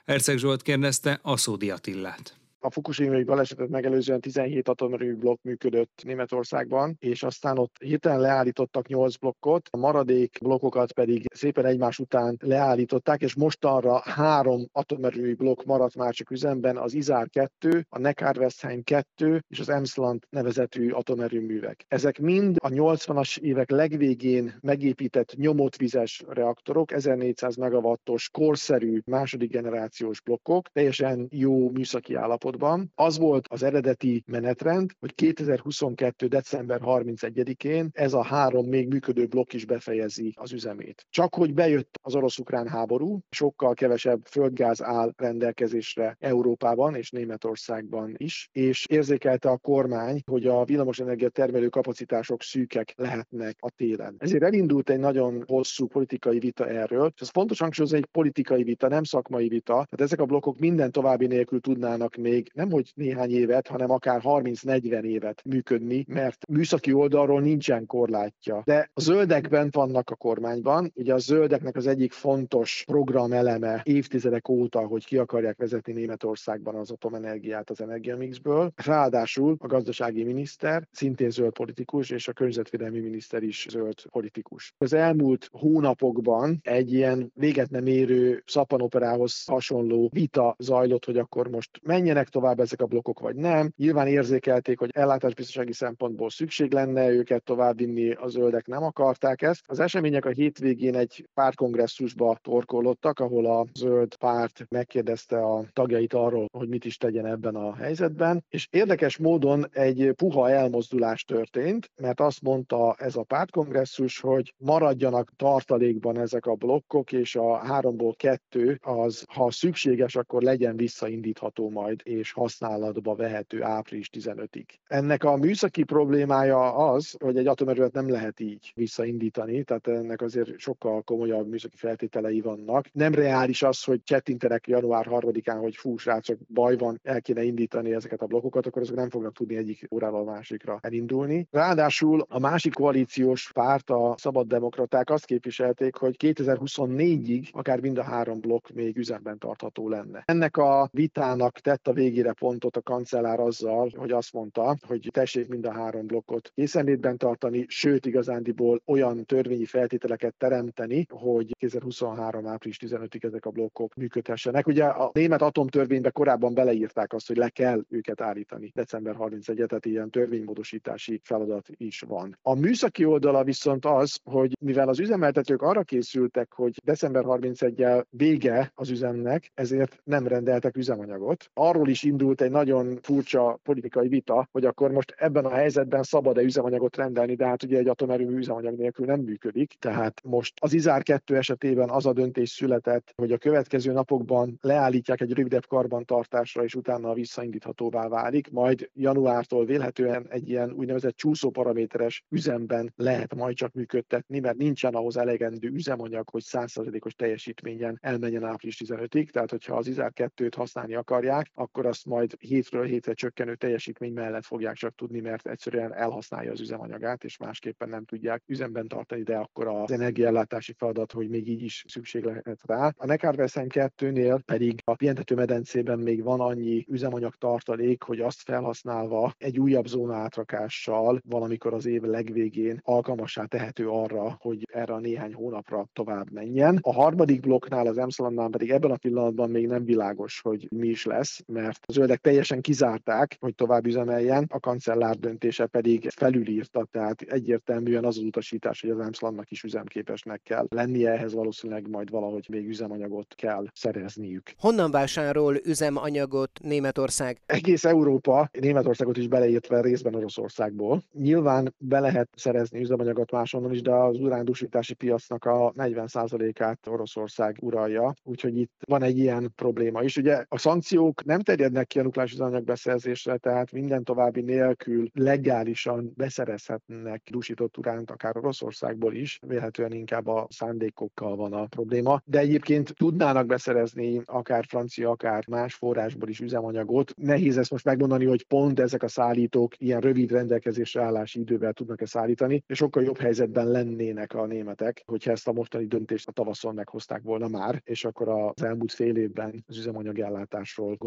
Erceg 0.06 0.38
Zsolt 0.38 0.62
kérdezte 0.62 1.20
Aszódi 1.22 1.70
Attillát. 1.70 2.38
A 2.60 2.72
Fukushima 2.72 3.24
balesetet 3.24 3.70
megelőzően 3.70 4.20
17 4.20 4.68
atomerőmű 4.68 5.16
blokk 5.16 5.44
működött 5.44 6.02
Németországban, 6.04 6.96
és 7.00 7.24
aztán 7.24 7.58
ott 7.58 7.76
hirtelen 7.80 8.20
leállítottak 8.20 8.88
8 8.88 9.16
blokkot, 9.16 9.68
a 9.72 9.78
maradék 9.78 10.38
blokkokat 10.42 10.92
pedig 10.92 11.26
szépen 11.34 11.66
egymás 11.66 12.00
után 12.00 12.38
leállították, 12.40 13.22
és 13.22 13.36
mostanra 13.36 14.02
három 14.04 14.68
atomerőmű 14.72 15.34
blokk 15.34 15.64
maradt 15.64 15.96
már 15.96 16.14
csak 16.14 16.32
üzemben, 16.32 16.78
az 16.78 16.94
Izár 16.94 17.30
2, 17.30 17.86
a 17.90 18.00
Neckar-Westheim 18.00 18.84
2 18.84 19.42
és 19.48 19.60
az 19.60 19.70
Emsland 19.70 20.24
nevezetű 20.30 20.92
atomerőművek. 20.92 21.86
Ezek 21.88 22.20
mind 22.20 22.56
a 22.60 22.70
80-as 22.70 23.40
évek 23.40 23.70
legvégén 23.70 24.58
megépített 24.62 25.36
nyomotvizes 25.36 26.24
reaktorok, 26.28 26.92
1400 26.92 27.56
megawattos 27.56 28.30
korszerű 28.30 29.00
második 29.06 29.52
generációs 29.52 30.22
blokkok, 30.22 30.68
teljesen 30.68 31.28
jó 31.32 31.70
műszaki 31.70 32.16
állapotban 32.16 32.47
állapotban. 32.48 32.92
Az 32.96 33.18
volt 33.18 33.48
az 33.48 33.64
eredeti 33.64 34.24
menetrend, 34.26 34.92
hogy 35.00 35.16
2022. 35.16 36.28
december 36.28 36.80
31-én 36.84 37.90
ez 37.94 38.14
a 38.14 38.24
három 38.24 38.68
még 38.68 38.88
működő 38.88 39.26
blokk 39.26 39.54
is 39.54 39.66
befejezi 39.66 40.34
az 40.36 40.52
üzemét. 40.52 41.06
Csak 41.10 41.36
hogy 41.36 41.54
bejött 41.54 42.00
az 42.02 42.16
orosz-ukrán 42.16 42.68
háború, 42.68 43.20
sokkal 43.30 43.74
kevesebb 43.74 44.26
földgáz 44.26 44.84
áll 44.84 45.14
rendelkezésre 45.16 46.16
Európában 46.20 46.96
és 46.96 47.12
Németországban 47.12 48.14
is, 48.18 48.50
és 48.52 48.86
érzékelte 48.90 49.50
a 49.50 49.58
kormány, 49.58 50.22
hogy 50.32 50.46
a 50.46 50.66
villamosenergia 50.66 51.30
termelő 51.30 51.68
kapacitások 51.68 52.42
szűkek 52.42 52.94
lehetnek 52.96 53.56
a 53.60 53.70
télen. 53.70 54.16
Ezért 54.18 54.44
elindult 54.44 54.90
egy 54.90 55.00
nagyon 55.00 55.44
hosszú 55.48 55.88
politikai 55.88 56.40
vita 56.40 56.68
erről, 56.68 57.12
és 57.16 57.22
ez 57.22 57.30
fontos 57.30 57.60
hangsúlyozni, 57.60 57.98
egy 57.98 58.06
politikai 58.06 58.64
vita, 58.64 58.88
nem 58.88 59.04
szakmai 59.04 59.48
vita, 59.48 59.74
tehát 59.74 60.02
ezek 60.02 60.20
a 60.20 60.26
blokkok 60.26 60.60
minden 60.60 60.92
további 60.92 61.28
nélkül 61.28 61.60
tudnának 61.60 62.16
még 62.16 62.37
nem 62.54 62.70
hogy 62.72 62.92
néhány 62.96 63.32
évet, 63.32 63.68
hanem 63.68 63.92
akár 63.92 64.22
30-40 64.24 65.04
évet 65.04 65.42
működni, 65.46 66.06
mert 66.08 66.48
műszaki 66.48 66.94
oldalról 66.94 67.42
nincsen 67.42 67.86
korlátja. 67.86 68.62
De 68.66 68.90
a 68.94 69.02
zöldek 69.02 69.50
bent 69.50 69.76
vannak 69.76 70.10
a 70.10 70.16
kormányban, 70.16 70.92
ugye 70.96 71.14
a 71.14 71.18
zöldeknek 71.18 71.76
az 71.76 71.88
egyik 71.88 72.12
fontos 72.12 72.84
programeleme 72.86 73.82
évtizedek 73.84 74.50
óta, 74.50 74.80
hogy 74.80 75.06
ki 75.06 75.18
akarják 75.18 75.58
vezetni 75.58 75.94
Németországban 75.94 76.76
az 76.76 76.92
atomenergiát 76.92 77.70
az 77.70 77.82
energiamixből. 77.82 78.72
Ráadásul 78.86 79.56
a 79.60 79.68
gazdasági 79.68 80.24
miniszter 80.24 80.88
szintén 80.92 81.30
zöld 81.30 81.54
politikus, 81.54 82.10
és 82.10 82.28
a 82.28 82.34
környezetvédelmi 82.34 83.00
miniszter 83.00 83.44
is 83.44 83.66
zöld 83.70 84.02
politikus. 84.12 84.74
Az 84.78 84.94
elmúlt 84.94 85.50
hónapokban 85.52 86.60
egy 86.64 86.94
ilyen 86.94 87.32
véget 87.34 87.70
nem 87.70 87.86
érő 87.86 88.44
szappanoperához 88.46 89.44
hasonló 89.46 90.10
vita 90.14 90.56
zajlott, 90.60 91.06
hogy 91.06 91.18
akkor 91.18 91.50
most 91.50 91.70
menjenek 91.84 92.27
tovább 92.30 92.60
ezek 92.60 92.82
a 92.82 92.86
blokkok, 92.86 93.20
vagy 93.20 93.36
nem. 93.36 93.72
Nyilván 93.78 94.08
érzékelték, 94.08 94.80
hogy 94.80 94.90
ellátásbiztonsági 94.94 95.74
szempontból 95.74 96.30
szükség 96.30 96.74
lenne 96.74 97.10
őket 97.10 97.44
továbbvinni, 97.44 98.12
a 98.12 98.28
zöldek 98.28 98.68
nem 98.68 98.84
akarták 98.84 99.42
ezt. 99.42 99.64
Az 99.68 99.80
események 99.80 100.26
a 100.26 100.30
hétvégén 100.30 100.96
egy 100.96 101.28
pártkongresszusba 101.34 102.38
torkolottak, 102.42 103.20
ahol 103.20 103.46
a 103.46 103.66
zöld 103.74 104.16
párt 104.16 104.66
megkérdezte 104.70 105.38
a 105.38 105.66
tagjait 105.74 106.14
arról, 106.14 106.46
hogy 106.52 106.68
mit 106.68 106.86
is 106.86 106.98
tegyen 106.98 107.26
ebben 107.26 107.56
a 107.56 107.76
helyzetben, 107.76 108.44
és 108.50 108.68
érdekes 108.72 109.18
módon 109.18 109.66
egy 109.72 110.12
puha 110.16 110.50
elmozdulás 110.50 111.24
történt, 111.24 111.92
mert 111.96 112.20
azt 112.20 112.42
mondta 112.42 112.96
ez 112.98 113.16
a 113.16 113.24
pártkongresszus, 113.24 114.20
hogy 114.20 114.54
maradjanak 114.58 115.32
tartalékban 115.36 116.18
ezek 116.18 116.46
a 116.46 116.56
blokkok, 116.56 117.12
és 117.12 117.36
a 117.36 117.58
háromból 117.58 118.16
kettő 118.16 118.80
az, 118.82 119.26
ha 119.34 119.52
szükséges, 119.52 120.16
akkor 120.16 120.42
legyen 120.42 120.76
visszaindítható 120.76 121.70
majd, 121.70 122.02
és 122.18 122.32
használatba 122.32 123.16
vehető 123.16 123.64
április 123.64 124.10
15-ig. 124.14 124.66
Ennek 124.88 125.24
a 125.24 125.36
műszaki 125.36 125.84
problémája 125.84 126.76
az, 126.76 127.16
hogy 127.20 127.38
egy 127.38 127.48
atomerőt 127.48 127.94
nem 127.94 128.10
lehet 128.10 128.40
így 128.40 128.72
visszaindítani, 128.76 129.64
tehát 129.64 129.88
ennek 129.88 130.22
azért 130.22 130.60
sokkal 130.60 131.02
komolyabb 131.02 131.50
műszaki 131.50 131.76
feltételei 131.78 132.42
vannak. 132.42 132.86
Nem 132.92 133.14
reális 133.14 133.64
az, 133.64 133.84
hogy 133.84 134.04
csettintenek 134.04 134.68
január 134.68 135.08
3-án, 135.10 135.58
hogy 135.60 135.76
fú, 135.76 135.98
srácok, 135.98 136.38
baj 136.54 136.78
van, 136.78 137.00
el 137.04 137.22
kéne 137.22 137.44
indítani 137.44 137.94
ezeket 137.94 138.22
a 138.22 138.26
blokkokat, 138.26 138.66
akkor 138.66 138.82
azok 138.82 138.96
nem 138.96 139.10
fognak 139.10 139.34
tudni 139.34 139.56
egyik 139.56 139.88
órával 139.92 140.22
a 140.22 140.32
másikra 140.32 140.80
elindulni. 140.82 141.48
Ráadásul 141.52 142.26
a 142.30 142.40
másik 142.40 142.74
koalíciós 142.74 143.52
párt, 143.52 143.90
a 143.90 144.16
szabaddemokraták 144.18 145.10
azt 145.10 145.26
képviselték, 145.26 145.96
hogy 145.96 146.16
2024-ig 146.20 147.52
akár 147.52 147.80
mind 147.80 147.98
a 147.98 148.04
három 148.04 148.40
blokk 148.40 148.70
még 148.70 148.98
üzemben 148.98 149.38
tartható 149.38 149.90
lenne. 149.90 150.24
Ennek 150.26 150.58
a 150.58 150.90
vitának 150.92 151.60
tett 151.60 151.88
a 151.88 151.94
végén 151.94 152.07
végére 152.08 152.34
pontot 152.34 152.78
a 152.78 152.82
kancellár 152.82 153.40
azzal, 153.40 153.92
hogy 153.96 154.12
azt 154.12 154.34
mondta, 154.34 154.78
hogy 154.88 155.10
tessék 155.12 155.48
mind 155.48 155.66
a 155.66 155.72
három 155.72 156.06
blokkot 156.06 156.52
készenlétben 156.56 157.18
tartani, 157.18 157.66
sőt 157.68 158.06
igazándiból 158.06 158.82
olyan 158.86 159.26
törvényi 159.26 159.66
feltételeket 159.66 160.36
teremteni, 160.38 161.06
hogy 161.10 161.56
2023. 161.60 162.48
április 162.48 162.78
15-ig 162.82 163.24
ezek 163.24 163.46
a 163.46 163.50
blokkok 163.50 163.96
működhessenek. 163.96 164.68
Ugye 164.68 164.84
a 164.84 165.12
német 165.14 165.42
atomtörvénybe 165.42 166.10
korábban 166.10 166.54
beleírták 166.54 167.14
azt, 167.14 167.28
hogy 167.28 167.38
le 167.38 167.50
kell 167.50 167.84
őket 167.90 168.22
állítani 168.22 168.72
december 168.74 169.16
31 169.16 169.64
tehát 169.68 169.86
ilyen 169.86 170.10
törvénymódosítási 170.10 171.20
feladat 171.24 171.68
is 171.72 172.02
van. 172.02 172.38
A 172.42 172.54
műszaki 172.56 173.06
oldala 173.06 173.44
viszont 173.44 173.86
az, 173.86 174.20
hogy 174.24 174.54
mivel 174.60 174.88
az 174.88 175.00
üzemeltetők 175.00 175.62
arra 175.62 175.84
készültek, 175.84 176.54
hogy 176.54 176.80
december 176.84 177.24
31-jel 177.28 178.04
vége 178.10 178.72
az 178.76 178.90
üzemnek, 178.90 179.52
ezért 179.54 180.02
nem 180.04 180.28
rendeltek 180.28 180.78
üzemanyagot. 180.78 181.50
Arról 181.54 181.90
is 181.90 181.97
is 181.98 182.04
indult 182.04 182.42
egy 182.42 182.52
nagyon 182.52 182.98
furcsa 183.02 183.60
politikai 183.64 184.08
vita, 184.08 184.48
hogy 184.52 184.66
akkor 184.66 184.92
most 184.92 185.16
ebben 185.18 185.46
a 185.46 185.54
helyzetben 185.54 186.04
szabad-e 186.04 186.42
üzemanyagot 186.42 186.96
rendelni, 186.96 187.36
de 187.36 187.46
hát 187.46 187.64
ugye 187.64 187.78
egy 187.78 187.88
atomerőmű 187.88 188.38
üzemanyag 188.38 188.78
nélkül 188.78 189.06
nem 189.06 189.20
működik. 189.20 189.74
Tehát 189.80 190.22
most 190.24 190.54
az 190.62 190.74
Izár 190.74 191.04
2 191.04 191.36
esetében 191.36 191.90
az 191.90 192.06
a 192.06 192.14
döntés 192.14 192.50
született, 192.50 193.14
hogy 193.16 193.32
a 193.32 193.38
következő 193.38 193.92
napokban 193.92 194.58
leállítják 194.62 195.22
egy 195.22 195.34
rövidebb 195.34 195.66
karbantartásra, 195.66 196.64
és 196.64 196.76
utána 196.76 197.14
visszaindíthatóvá 197.14 198.08
válik, 198.08 198.52
majd 198.52 198.90
januártól 198.94 199.66
vélhetően 199.66 200.26
egy 200.30 200.50
ilyen 200.50 200.72
úgynevezett 200.72 201.16
csúszóparaméteres 201.16 202.24
üzemben 202.30 202.94
lehet 202.96 203.36
majd 203.36 203.56
csak 203.56 203.74
működtetni, 203.74 204.40
mert 204.40 204.58
nincsen 204.58 204.94
ahhoz 204.94 205.18
elegendő 205.18 205.70
üzemanyag, 205.70 206.30
hogy 206.30 206.44
100%-os 206.46 207.16
teljesítményen 207.16 207.98
elmenjen 208.02 208.44
április 208.44 208.82
15-ig. 208.86 209.30
Tehát, 209.30 209.50
hogyha 209.50 209.76
az 209.76 209.88
Izár 209.88 210.12
2-t 210.16 210.54
használni 210.56 210.96
akarják, 210.96 211.52
akkor 211.54 211.86
azt 211.88 212.06
majd 212.06 212.36
hétről 212.40 212.86
hétre 212.86 213.14
csökkenő 213.14 213.56
teljesítmény 213.56 214.14
mellett 214.14 214.46
fogják 214.46 214.76
csak 214.76 214.96
tudni, 214.96 215.20
mert 215.20 215.48
egyszerűen 215.48 215.94
elhasználja 215.94 216.52
az 216.52 216.60
üzemanyagát, 216.60 217.24
és 217.24 217.38
másképpen 217.38 217.90
nem 217.90 218.06
tudják 218.06 218.44
üzemben 218.46 218.88
tartani, 218.88 219.24
de 219.24 219.38
akkor 219.38 219.68
az 219.68 219.92
energiállátási 219.92 220.74
feladat, 220.74 221.12
hogy 221.12 221.30
még 221.30 221.48
így 221.48 221.62
is 221.62 221.86
szükség 221.88 222.24
lehet 222.24 222.60
rá. 222.66 222.94
A 222.98 223.06
Neckar-Westheim 223.06 223.68
2-nél 223.70 224.40
pedig 224.46 224.82
a 224.84 224.96
pihentető 224.96 225.36
medencében 225.36 226.00
még 226.00 226.24
van 226.24 226.40
annyi 226.40 226.86
üzemanyag 226.90 227.36
tartalék, 227.36 228.04
hogy 228.04 228.20
azt 228.20 228.42
felhasználva 228.42 229.34
egy 229.38 229.60
újabb 229.60 229.86
zóna 229.88 230.16
átrakással 230.16 231.22
valamikor 231.26 231.74
az 231.74 231.86
év 231.86 232.02
legvégén 232.02 232.80
alkalmassá 232.84 233.46
tehető 233.46 233.90
arra, 233.90 234.36
hogy 234.40 234.68
erre 234.72 234.94
a 234.94 235.00
néhány 235.00 235.34
hónapra 235.34 235.88
tovább 235.94 236.32
menjen. 236.32 236.80
A 236.82 236.94
harmadik 236.94 237.40
blokknál, 237.40 237.88
az 237.88 237.98
Emszalandnál 237.98 238.50
pedig 238.50 238.72
ebben 238.72 238.92
a 238.92 238.98
pillanatban 238.98 239.50
még 239.50 239.68
nem 239.68 239.84
világos, 239.84 240.40
hogy 240.42 240.68
mi 240.72 240.88
is 240.88 241.06
lesz, 241.06 241.44
mert 241.48 241.77
a 241.82 241.92
zöldek 241.92 242.20
teljesen 242.20 242.62
kizárták, 242.62 243.38
hogy 243.40 243.56
tovább 243.56 243.86
üzemeljen, 243.86 244.46
a 244.50 244.60
kancellár 244.60 245.16
döntése 245.16 245.66
pedig 245.66 246.10
felülírta, 246.16 246.88
tehát 246.92 247.22
egyértelműen 247.22 248.06
az 248.06 248.18
az 248.18 248.24
utasítás, 248.24 248.82
hogy 248.82 248.90
az 248.90 249.00
Emslandnak 249.00 249.52
is 249.52 249.64
üzemképesnek 249.64 250.42
kell 250.44 250.66
lennie, 250.70 251.12
ehhez 251.12 251.34
valószínűleg 251.34 251.90
majd 251.90 252.10
valahogy 252.10 252.46
még 252.50 252.68
üzemanyagot 252.68 253.34
kell 253.36 253.66
szerezniük. 253.74 254.52
Honnan 254.58 254.92
vásárol 254.92 255.56
üzemanyagot 255.64 256.52
Németország? 256.62 257.42
Egész 257.46 257.86
Európa, 257.86 258.50
Németországot 258.60 259.18
is 259.18 259.28
beleértve 259.28 259.82
részben 259.82 260.16
Oroszországból. 260.16 261.02
Nyilván 261.14 261.76
be 261.78 262.00
lehet 262.00 262.30
szerezni 262.36 262.80
üzemanyagot 262.80 263.32
máshonnan 263.32 263.74
is, 263.74 263.82
de 263.82 263.92
az 263.92 264.20
urándusítási 264.20 264.94
piacnak 264.94 265.46
a 265.46 265.72
40%-át 265.72 266.88
Oroszország 266.88 267.58
uralja, 267.62 268.14
úgyhogy 268.24 268.58
itt 268.58 268.72
van 268.88 269.04
egy 269.04 269.18
ilyen 269.18 269.52
probléma 269.56 270.02
is. 270.02 270.18
Ugye 270.18 270.46
a 270.48 270.58
szankciók 270.58 271.24
nem 271.24 271.40
terjednek 271.58 271.88
ki 271.88 272.00
a 272.00 272.04
nukleáris 272.04 272.34
üzemanyag 272.34 272.64
beszerzésre, 272.64 273.38
tehát 273.38 273.72
minden 273.72 274.04
további 274.04 274.42
nélkül 274.42 275.10
legálisan 275.14 276.12
beszerezhetnek 276.16 277.22
dusított 277.32 277.78
uránt 277.78 278.12
akár 278.12 278.38
Oroszországból 278.38 279.14
is, 279.14 279.40
vélhetően 279.48 279.92
inkább 279.92 280.28
a 280.28 280.48
szándékokkal 280.50 281.36
van 281.36 281.54
a 281.54 281.66
probléma, 281.66 282.22
de 282.26 282.40
egyébként 282.40 282.94
tudnának 282.98 283.46
beszerezni 283.46 284.22
akár 284.26 284.66
francia, 284.68 285.10
akár 285.10 285.44
más 285.48 285.74
forrásból 285.74 286.30
is 286.30 286.40
üzemanyagot. 286.40 287.14
Nehéz 287.16 287.58
ezt 287.58 287.72
most 287.72 287.86
megmondani, 287.86 288.26
hogy 288.26 288.44
pont 288.44 288.80
ezek 288.80 289.04
a 289.04 289.08
szállítók 289.08 289.82
ilyen 289.82 290.02
rövid 290.02 290.32
rendelkezésre 290.32 291.02
állási 291.02 291.40
idővel 291.40 291.74
tudnak-e 291.74 292.06
szállítani, 292.06 292.64
és 292.68 292.78
sokkal 292.78 293.04
jobb 293.04 293.18
helyzetben 293.18 293.68
lennének 293.68 294.34
a 294.34 294.46
németek, 294.46 295.04
hogyha 295.06 295.32
ezt 295.32 295.48
a 295.48 295.54
mostani 295.54 295.86
döntést 295.86 296.28
a 296.28 296.32
tavaszon 296.32 296.74
meghozták 296.74 297.22
volna 297.22 297.48
már, 297.48 297.82
és 297.86 298.06
akkor 298.06 298.30
az 298.30 298.64
elmúlt 298.64 298.92
fél 298.92 299.16
évben 299.16 299.64
az 299.68 299.78
üzemanyagellátásról 299.78 300.98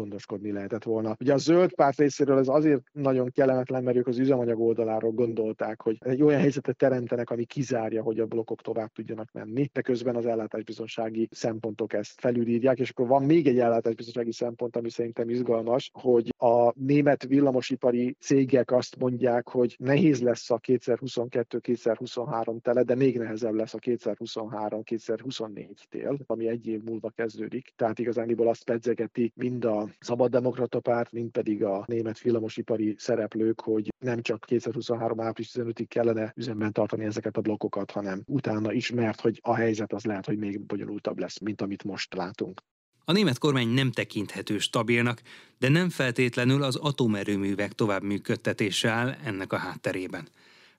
gondoskodni 0.41 0.51
lehetett 0.51 0.83
volna. 0.83 1.15
Ugye 1.19 1.33
a 1.33 1.37
zöld 1.37 1.73
párt 1.73 1.97
részéről 1.97 2.37
ez 2.37 2.47
azért 2.47 2.81
nagyon 2.91 3.31
kellemetlen, 3.31 3.83
mert 3.83 3.97
ők 3.97 4.07
az 4.07 4.19
üzemanyag 4.19 4.59
oldaláról 4.59 5.11
gondolták, 5.11 5.81
hogy 5.81 5.97
egy 5.99 6.21
olyan 6.21 6.39
helyzetet 6.39 6.77
teremtenek, 6.77 7.29
ami 7.29 7.45
kizárja, 7.45 8.03
hogy 8.03 8.19
a 8.19 8.25
blokkok 8.25 8.61
tovább 8.61 8.91
tudjanak 8.91 9.31
menni, 9.31 9.69
de 9.73 9.81
közben 9.81 10.15
az 10.15 10.25
ellátásbiztonsági 10.25 11.27
szempontok 11.31 11.93
ezt 11.93 12.19
felülírják, 12.19 12.79
és 12.79 12.89
akkor 12.89 13.07
van 13.07 13.23
még 13.23 13.47
egy 13.47 13.59
ellátásbiztonsági 13.59 14.31
szempont, 14.31 14.75
ami 14.75 14.89
szerintem 14.89 15.29
izgalmas, 15.29 15.91
hogy 15.93 16.33
a 16.37 16.73
német 16.75 17.23
villamosipari 17.23 18.15
cégek 18.19 18.71
azt 18.71 18.95
mondják, 18.99 19.47
hogy 19.47 19.75
nehéz 19.79 20.21
lesz 20.21 20.51
a 20.51 20.59
2022-2023 20.59 22.61
tele, 22.61 22.83
de 22.83 22.95
még 22.95 23.17
nehezebb 23.17 23.53
lesz 23.53 23.73
a 23.73 23.79
2023-2024 23.79 25.67
tél, 25.89 26.17
ami 26.25 26.47
egy 26.47 26.67
év 26.67 26.83
múlva 26.83 27.09
kezdődik. 27.09 27.73
Tehát 27.75 27.99
igazániból 27.99 28.47
azt 28.47 28.63
pedzegeti 28.63 29.31
mind 29.35 29.65
a 29.65 29.87
Szabaddemokrata 30.31 30.79
párt, 30.79 31.11
mind 31.11 31.29
pedig 31.29 31.63
a 31.63 31.83
német 31.87 32.19
villamosipari 32.19 32.95
szereplők, 32.97 33.61
hogy 33.61 33.93
nem 33.99 34.21
csak 34.21 34.45
2023. 34.47 35.19
április 35.19 35.51
15-ig 35.53 35.85
kellene 35.87 36.33
üzemben 36.35 36.71
tartani 36.71 37.05
ezeket 37.05 37.37
a 37.37 37.41
blokkokat, 37.41 37.91
hanem 37.91 38.23
utána 38.25 38.71
is, 38.71 38.91
mert 38.91 39.21
hogy 39.21 39.39
a 39.43 39.55
helyzet 39.55 39.93
az 39.93 40.05
lehet, 40.05 40.25
hogy 40.25 40.37
még 40.37 40.61
bonyolultabb 40.61 41.19
lesz, 41.19 41.39
mint 41.39 41.61
amit 41.61 41.83
most 41.83 42.13
látunk. 42.13 42.61
A 43.05 43.11
német 43.11 43.37
kormány 43.37 43.67
nem 43.67 43.91
tekinthető 43.91 44.57
stabilnak, 44.57 45.21
de 45.57 45.69
nem 45.69 45.89
feltétlenül 45.89 46.63
az 46.63 46.75
atomerőművek 46.75 47.71
tovább 47.71 48.03
működtetése 48.03 48.89
áll 48.89 49.15
ennek 49.25 49.53
a 49.53 49.57
hátterében. 49.57 50.27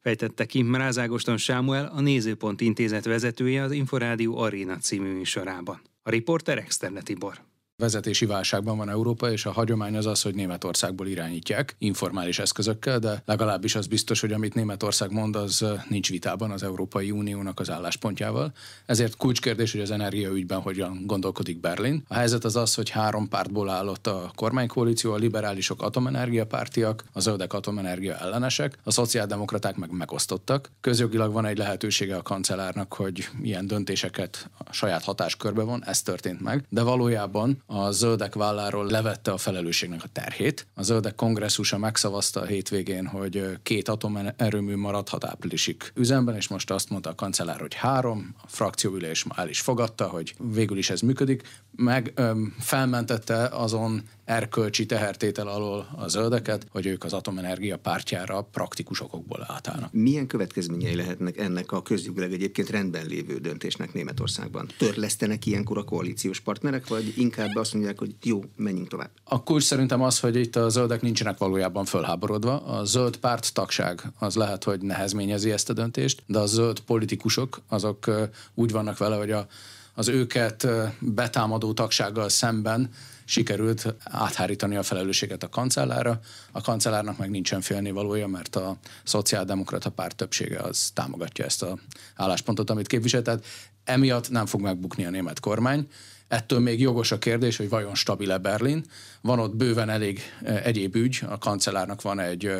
Fejtette 0.00 0.46
ki 0.46 0.62
Mrázágoston 0.62 1.36
Sámuel, 1.36 1.86
a 1.86 2.00
Nézőpont 2.00 2.60
Intézet 2.60 3.04
vezetője 3.04 3.62
az 3.62 3.72
Inforádió 3.72 4.38
Aréna 4.38 4.76
című 4.76 5.12
műsorában. 5.12 5.80
A 6.02 6.10
riporter 6.10 6.58
Externe 6.58 7.02
Tibor 7.02 7.50
vezetési 7.82 8.26
válságban 8.26 8.76
van 8.76 8.88
Európa, 8.88 9.30
és 9.30 9.46
a 9.46 9.52
hagyomány 9.52 9.96
az 9.96 10.06
az, 10.06 10.22
hogy 10.22 10.34
Németországból 10.34 11.06
irányítják 11.06 11.74
informális 11.78 12.38
eszközökkel, 12.38 12.98
de 12.98 13.22
legalábbis 13.24 13.74
az 13.74 13.86
biztos, 13.86 14.20
hogy 14.20 14.32
amit 14.32 14.54
Németország 14.54 15.12
mond, 15.12 15.36
az 15.36 15.64
nincs 15.88 16.10
vitában 16.10 16.50
az 16.50 16.62
Európai 16.62 17.10
Uniónak 17.10 17.60
az 17.60 17.70
álláspontjával. 17.70 18.52
Ezért 18.86 19.16
kulcskérdés, 19.16 19.72
hogy 19.72 19.80
az 19.80 19.90
energiaügyben 19.90 20.60
hogyan 20.60 21.02
gondolkodik 21.06 21.60
Berlin. 21.60 22.04
A 22.08 22.14
helyzet 22.14 22.44
az 22.44 22.56
az, 22.56 22.74
hogy 22.74 22.90
három 22.90 23.28
pártból 23.28 23.68
állott 23.68 24.06
a 24.06 24.32
kormánykoalíció, 24.34 25.12
a 25.12 25.16
liberálisok 25.16 25.82
atomenergia 25.82 26.46
pártiak, 26.46 27.04
a 27.12 27.20
zöldek 27.20 27.52
atomenergia 27.52 28.16
ellenesek, 28.16 28.78
a 28.82 28.90
szociáldemokraták 28.90 29.76
meg 29.76 29.90
megosztottak. 29.90 30.70
Közjogilag 30.80 31.32
van 31.32 31.46
egy 31.46 31.58
lehetősége 31.58 32.16
a 32.16 32.22
kancellárnak, 32.22 32.94
hogy 32.94 33.28
ilyen 33.42 33.66
döntéseket 33.66 34.50
a 34.58 34.72
saját 34.72 35.02
hatáskörbe 35.02 35.62
von, 35.62 35.84
ez 35.84 36.02
történt 36.02 36.40
meg, 36.40 36.64
de 36.68 36.82
valójában 36.82 37.62
a 37.74 37.90
zöldek 37.90 38.34
válláról 38.34 38.86
levette 38.86 39.32
a 39.32 39.36
felelősségnek 39.36 40.04
a 40.04 40.08
terhét. 40.12 40.66
A 40.74 40.82
zöldek 40.82 41.14
kongresszusa 41.14 41.78
megszavazta 41.78 42.40
a 42.40 42.44
hétvégén, 42.44 43.06
hogy 43.06 43.58
két 43.62 43.88
atomerőmű 43.88 44.76
maradhat 44.76 45.24
áprilisig 45.24 45.82
üzemben, 45.94 46.36
és 46.36 46.48
most 46.48 46.70
azt 46.70 46.90
mondta 46.90 47.10
a 47.10 47.14
kancellár, 47.14 47.60
hogy 47.60 47.74
három, 47.74 48.34
a 48.42 48.46
frakcióülés 48.46 49.24
már 49.24 49.38
el 49.38 49.48
is 49.48 49.60
fogadta, 49.60 50.08
hogy 50.08 50.34
végül 50.38 50.78
is 50.78 50.90
ez 50.90 51.00
működik, 51.00 51.42
meg 51.76 52.12
öm, 52.14 52.54
felmentette 52.58 53.44
azon 53.44 54.02
erkölcsi 54.32 54.86
tehertétel 54.86 55.46
alól 55.46 55.88
a 55.96 56.08
zöldeket, 56.08 56.66
hogy 56.70 56.86
ők 56.86 57.04
az 57.04 57.12
atomenergia 57.12 57.76
pártjára 57.76 58.42
praktikus 58.42 59.00
okokból 59.00 59.46
átállnak. 59.48 59.92
Milyen 59.92 60.26
következményei 60.26 60.94
lehetnek 60.94 61.38
ennek 61.38 61.72
a 61.72 61.82
közjogileg 61.82 62.32
egyébként 62.32 62.70
rendben 62.70 63.06
lévő 63.06 63.38
döntésnek 63.38 63.92
Németországban? 63.92 64.68
Törlesztenek 64.78 65.46
ilyenkor 65.46 65.78
a 65.78 65.82
koalíciós 65.82 66.40
partnerek, 66.40 66.88
vagy 66.88 67.12
inkább 67.16 67.54
azt 67.54 67.72
mondják, 67.74 67.98
hogy 67.98 68.14
jó, 68.22 68.44
menjünk 68.56 68.88
tovább? 68.88 69.10
A 69.24 69.42
kulcs 69.42 69.62
szerintem 69.62 70.02
az, 70.02 70.20
hogy 70.20 70.36
itt 70.36 70.56
a 70.56 70.68
zöldek 70.68 71.02
nincsenek 71.02 71.38
valójában 71.38 71.84
fölháborodva. 71.84 72.56
A 72.56 72.84
zöld 72.84 73.16
párt 73.16 73.54
tagság 73.54 74.02
az 74.18 74.34
lehet, 74.34 74.64
hogy 74.64 74.80
nehezményezi 74.80 75.50
ezt 75.50 75.70
a 75.70 75.72
döntést, 75.72 76.22
de 76.26 76.38
a 76.38 76.46
zöld 76.46 76.80
politikusok 76.80 77.60
azok 77.68 78.10
úgy 78.54 78.70
vannak 78.72 78.98
vele, 78.98 79.16
hogy 79.16 79.30
a 79.30 79.46
az 79.94 80.08
őket 80.08 80.66
betámadó 80.98 81.72
tagsággal 81.72 82.28
szemben 82.28 82.90
sikerült 83.24 83.94
áthárítani 84.04 84.76
a 84.76 84.82
felelősséget 84.82 85.42
a 85.42 85.48
kancellára. 85.48 86.20
A 86.52 86.60
kancellárnak 86.60 87.18
meg 87.18 87.30
nincsen 87.30 87.60
félnivalója, 87.60 88.26
mert 88.26 88.56
a 88.56 88.76
szociáldemokrata 89.04 89.90
párt 89.90 90.16
többsége 90.16 90.58
az 90.58 90.90
támogatja 90.94 91.44
ezt 91.44 91.62
a 91.62 91.78
álláspontot, 92.16 92.70
amit 92.70 92.86
képvisel. 92.86 93.22
Tehát 93.22 93.44
emiatt 93.84 94.30
nem 94.30 94.46
fog 94.46 94.60
megbukni 94.60 95.04
a 95.04 95.10
német 95.10 95.40
kormány. 95.40 95.88
Ettől 96.28 96.58
még 96.58 96.80
jogos 96.80 97.12
a 97.12 97.18
kérdés, 97.18 97.56
hogy 97.56 97.68
vajon 97.68 97.94
stabil-e 97.94 98.38
Berlin. 98.38 98.84
Van 99.20 99.38
ott 99.38 99.56
bőven 99.56 99.88
elég 99.88 100.20
egyéb 100.62 100.96
ügy, 100.96 101.20
a 101.28 101.38
kancellárnak 101.38 102.02
van 102.02 102.20
egy 102.20 102.50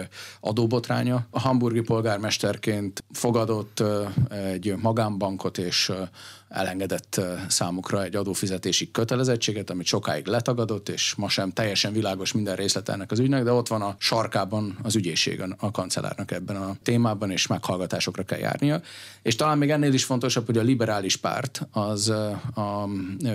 adóbotránya. 0.40 1.26
A 1.30 1.40
hamburgi 1.40 1.80
polgármesterként 1.80 3.04
fogadott 3.12 3.82
egy 4.30 4.74
magánbankot 4.76 5.58
és 5.58 5.92
elengedett 6.48 7.20
számukra 7.48 8.02
egy 8.02 8.16
adófizetési 8.16 8.90
kötelezettséget, 8.90 9.70
amit 9.70 9.86
sokáig 9.86 10.26
letagadott, 10.26 10.88
és 10.88 11.14
ma 11.14 11.28
sem 11.28 11.50
teljesen 11.50 11.92
világos 11.92 12.32
minden 12.32 12.56
részlet 12.56 12.88
ennek 12.88 13.10
az 13.10 13.18
ügynek, 13.18 13.44
de 13.44 13.52
ott 13.52 13.68
van 13.68 13.81
a 13.82 13.96
sarkában 13.98 14.78
az 14.82 14.96
ügyészség 14.96 15.42
a 15.58 15.70
kancellárnak 15.70 16.30
ebben 16.30 16.56
a 16.56 16.76
témában, 16.82 17.30
és 17.30 17.46
meghallgatásokra 17.46 18.22
kell 18.22 18.38
járnia. 18.38 18.80
És 19.22 19.36
talán 19.36 19.58
még 19.58 19.70
ennél 19.70 19.92
is 19.92 20.04
fontosabb, 20.04 20.46
hogy 20.46 20.58
a 20.58 20.62
liberális 20.62 21.16
párt 21.16 21.66
az 21.70 22.08
a 22.54 22.88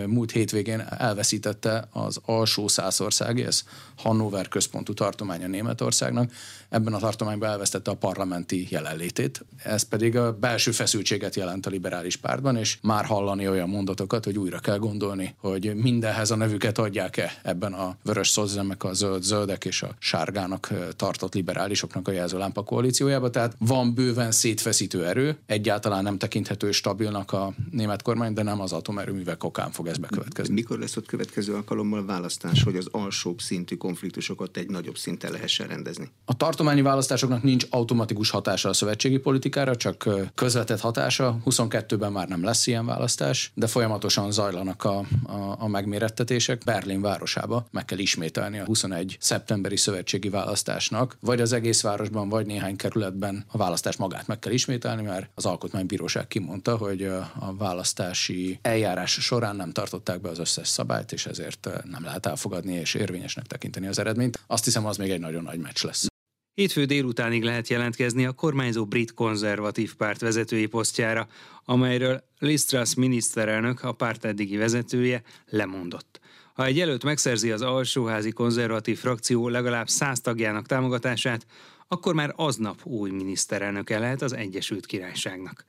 múlt 0.06 0.32
hétvégén 0.32 0.80
elveszítette 0.98 1.88
az 1.92 2.20
alsó 2.26 2.68
százországi, 2.68 3.44
ez 3.44 3.64
Hannover 3.98 4.48
központú 4.48 4.94
tartománya 4.94 5.48
Németországnak, 5.48 6.32
ebben 6.70 6.94
a 6.94 6.98
tartományban 6.98 7.50
elvesztette 7.50 7.92
a 7.92 7.96
parlamenti 7.96 8.68
jelenlétét. 8.70 9.46
Ez 9.64 9.84
pedig 9.84 10.16
a 10.16 10.34
belső 10.34 10.72
feszültséget 10.72 11.36
jelent 11.36 11.66
a 11.66 11.70
liberális 11.70 12.16
pártban, 12.16 12.56
és 12.56 12.78
már 12.82 13.06
hallani 13.06 13.48
olyan 13.48 13.70
mondatokat, 13.70 14.26
hogy 14.26 14.38
újra 14.38 14.60
kell 14.60 14.78
gondolni, 14.78 15.36
hogy 15.38 15.76
mindenhez 15.76 16.32
a 16.32 16.36
nevüket 16.36 16.78
adják-e 16.78 17.32
ebben 17.44 17.74
a 17.74 17.98
vörös 18.04 18.30
szozzemek, 18.30 18.84
a 18.84 18.94
zöld 18.94 19.24
zöldek 19.24 19.66
és 19.66 19.82
a 19.82 19.96
sárgának 20.38 20.94
tartott 20.96 21.34
liberálisoknak 21.34 22.08
a 22.08 22.12
jelzőlámpa 22.12 22.64
koalíciójába. 22.64 23.30
Tehát 23.30 23.56
van 23.60 23.94
bőven 23.94 24.32
szétfeszítő 24.32 25.06
erő, 25.06 25.38
egyáltalán 25.46 26.04
nem 26.04 26.18
tekinthető 26.18 26.72
stabilnak 26.72 27.32
a 27.32 27.54
német 27.72 28.02
kormány, 28.02 28.34
de 28.34 28.44
nem 28.44 28.62
az 28.62 28.72
atomerőművek 28.72 29.44
okán 29.44 29.72
fog 29.72 29.88
ez 29.88 29.98
bekövetkezni. 29.98 30.54
Mikor 30.54 30.80
lesz 30.80 30.98
ott 30.98 31.06
következő 31.06 31.54
alkalommal 31.54 32.06
választás, 32.06 32.64
hogy 32.64 32.76
az 32.76 32.88
alsóbb 32.92 33.40
szintű 33.40 33.76
konfliktusokat 33.76 34.58
egy 34.58 34.70
nagyobb 34.70 34.98
szinten 34.98 35.32
lehessen 35.32 35.68
rendezni? 35.68 36.10
A 36.26 36.38
tartományi 36.38 36.82
választásoknak 36.82 37.44
nincs 37.44 37.66
automatikus 37.70 38.30
hatása 38.30 38.70
a 38.70 38.74
szövetségi 38.74 39.18
politikára, 39.18 39.76
csak 39.76 40.10
közvetett 40.36 40.80
hatása. 40.80 41.38
22-ben 41.46 42.12
már 42.12 42.28
nem 42.28 42.44
lesz 42.44 42.68
ilyen 42.68 42.86
választás, 42.86 43.52
de 43.54 43.68
folyamatosan 43.68 44.32
zajlanak 44.32 44.84
a, 44.84 44.98
a, 45.24 45.56
a 45.60 45.68
megmérettetések. 45.68 46.62
Berlin 46.66 47.02
városába 47.02 47.68
meg 47.72 47.86
kell 47.86 47.98
ismételni 47.98 48.60
a 48.60 48.66
21 48.66 49.18
szeptemberi 49.20 49.78
szövetségi 49.78 50.27
választásnak, 50.30 51.18
vagy 51.20 51.42
az 51.42 51.54
egész 51.54 51.82
városban, 51.82 52.30
vagy 52.30 52.46
néhány 52.46 52.76
kerületben 52.76 53.46
a 53.48 53.58
választás 53.58 53.96
magát 53.96 54.28
meg 54.28 54.40
kell 54.40 54.52
ismételni, 54.52 55.02
mert 55.02 55.30
az 55.36 55.46
alkotmánybíróság 55.46 56.28
kimondta, 56.28 56.78
hogy 56.78 57.04
a 57.40 57.56
választási 57.58 58.60
eljárás 58.62 59.12
során 59.12 59.56
nem 59.56 59.72
tartották 59.72 60.22
be 60.22 60.30
az 60.30 60.40
összes 60.40 60.68
szabályt, 60.68 61.12
és 61.12 61.26
ezért 61.26 61.70
nem 61.84 62.04
lehet 62.04 62.26
elfogadni 62.26 62.74
és 62.74 62.94
érvényesnek 62.94 63.46
tekinteni 63.46 63.88
az 63.88 64.00
eredményt. 64.00 64.40
Azt 64.48 64.64
hiszem, 64.64 64.86
az 64.86 64.98
még 64.98 65.10
egy 65.10 65.20
nagyon 65.20 65.44
nagy 65.44 65.60
meccs 65.60 65.84
lesz. 65.84 66.08
Hétfő 66.54 66.86
délutánig 66.86 67.44
lehet 67.44 67.68
jelentkezni 67.68 68.26
a 68.26 68.32
kormányzó 68.32 68.86
brit 68.86 69.14
konzervatív 69.14 69.96
párt 69.96 70.22
vezetői 70.22 70.66
posztjára, 70.66 71.28
amelyről 71.66 72.24
Liz 72.40 72.66
Truss 72.66 72.94
miniszterelnök, 72.94 73.84
a 73.84 73.92
párt 73.92 74.26
eddigi 74.26 74.58
vezetője, 74.58 75.22
lemondott. 75.46 76.20
Ha 76.58 76.66
egy 76.66 76.78
jelölt 76.78 77.04
megszerzi 77.04 77.52
az 77.52 77.62
alsóházi 77.62 78.32
konzervatív 78.32 78.98
frakció 78.98 79.48
legalább 79.48 79.88
száz 79.88 80.22
tagjának 80.22 80.66
támogatását, 80.66 81.46
akkor 81.88 82.14
már 82.14 82.34
aznap 82.36 82.76
új 82.84 83.12
miniszterelnöke 83.12 84.00
lehet 84.00 84.22
az 84.22 84.36
Egyesült 84.36 84.86
Királyságnak. 84.86 85.66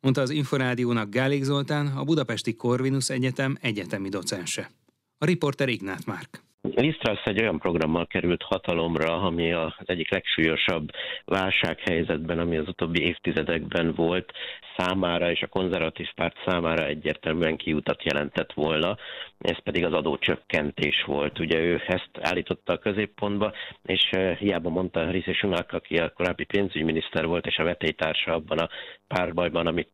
Mondta 0.00 0.20
az 0.20 0.30
Inforádiónak 0.30 1.10
Gálik 1.10 1.42
Zoltán, 1.42 1.86
a 1.86 2.04
Budapesti 2.04 2.54
Corvinus 2.54 3.10
Egyetem 3.10 3.56
egyetemi 3.60 4.08
docense. 4.08 4.70
A 5.18 5.24
riporter 5.24 5.68
Ignát 5.68 6.06
Márk. 6.06 6.42
Lisztrasz 6.74 7.24
egy 7.24 7.40
olyan 7.40 7.58
programmal 7.58 8.06
került 8.06 8.42
hatalomra, 8.42 9.22
ami 9.22 9.52
az 9.52 9.72
egyik 9.84 10.10
legsúlyosabb 10.10 10.90
válsághelyzetben, 11.24 12.38
ami 12.38 12.56
az 12.56 12.68
utóbbi 12.68 13.02
évtizedekben 13.02 13.92
volt, 13.94 14.32
számára 14.76 15.30
és 15.30 15.42
a 15.42 15.46
konzervatív 15.46 16.06
párt 16.14 16.36
számára 16.46 16.86
egyértelműen 16.86 17.56
kiutat 17.56 18.02
jelentett 18.02 18.52
volna, 18.52 18.96
ez 19.44 19.62
pedig 19.62 19.84
az 19.84 19.92
adócsökkentés 19.92 21.02
volt. 21.06 21.38
Ugye 21.38 21.58
ő 21.58 21.82
ezt 21.86 22.10
állította 22.20 22.72
a 22.72 22.78
középpontba, 22.78 23.52
és 23.82 24.10
hiába 24.38 24.68
mondta 24.68 25.10
Rishi 25.10 25.32
Sunak, 25.32 25.72
aki 25.72 25.96
a 25.98 26.10
korábbi 26.10 26.44
pénzügyminiszter 26.44 27.26
volt, 27.26 27.46
és 27.46 27.56
a 27.56 27.64
vetélytársa 27.64 28.32
abban 28.32 28.58
a 28.58 28.68
párbajban, 29.08 29.66
amit 29.66 29.90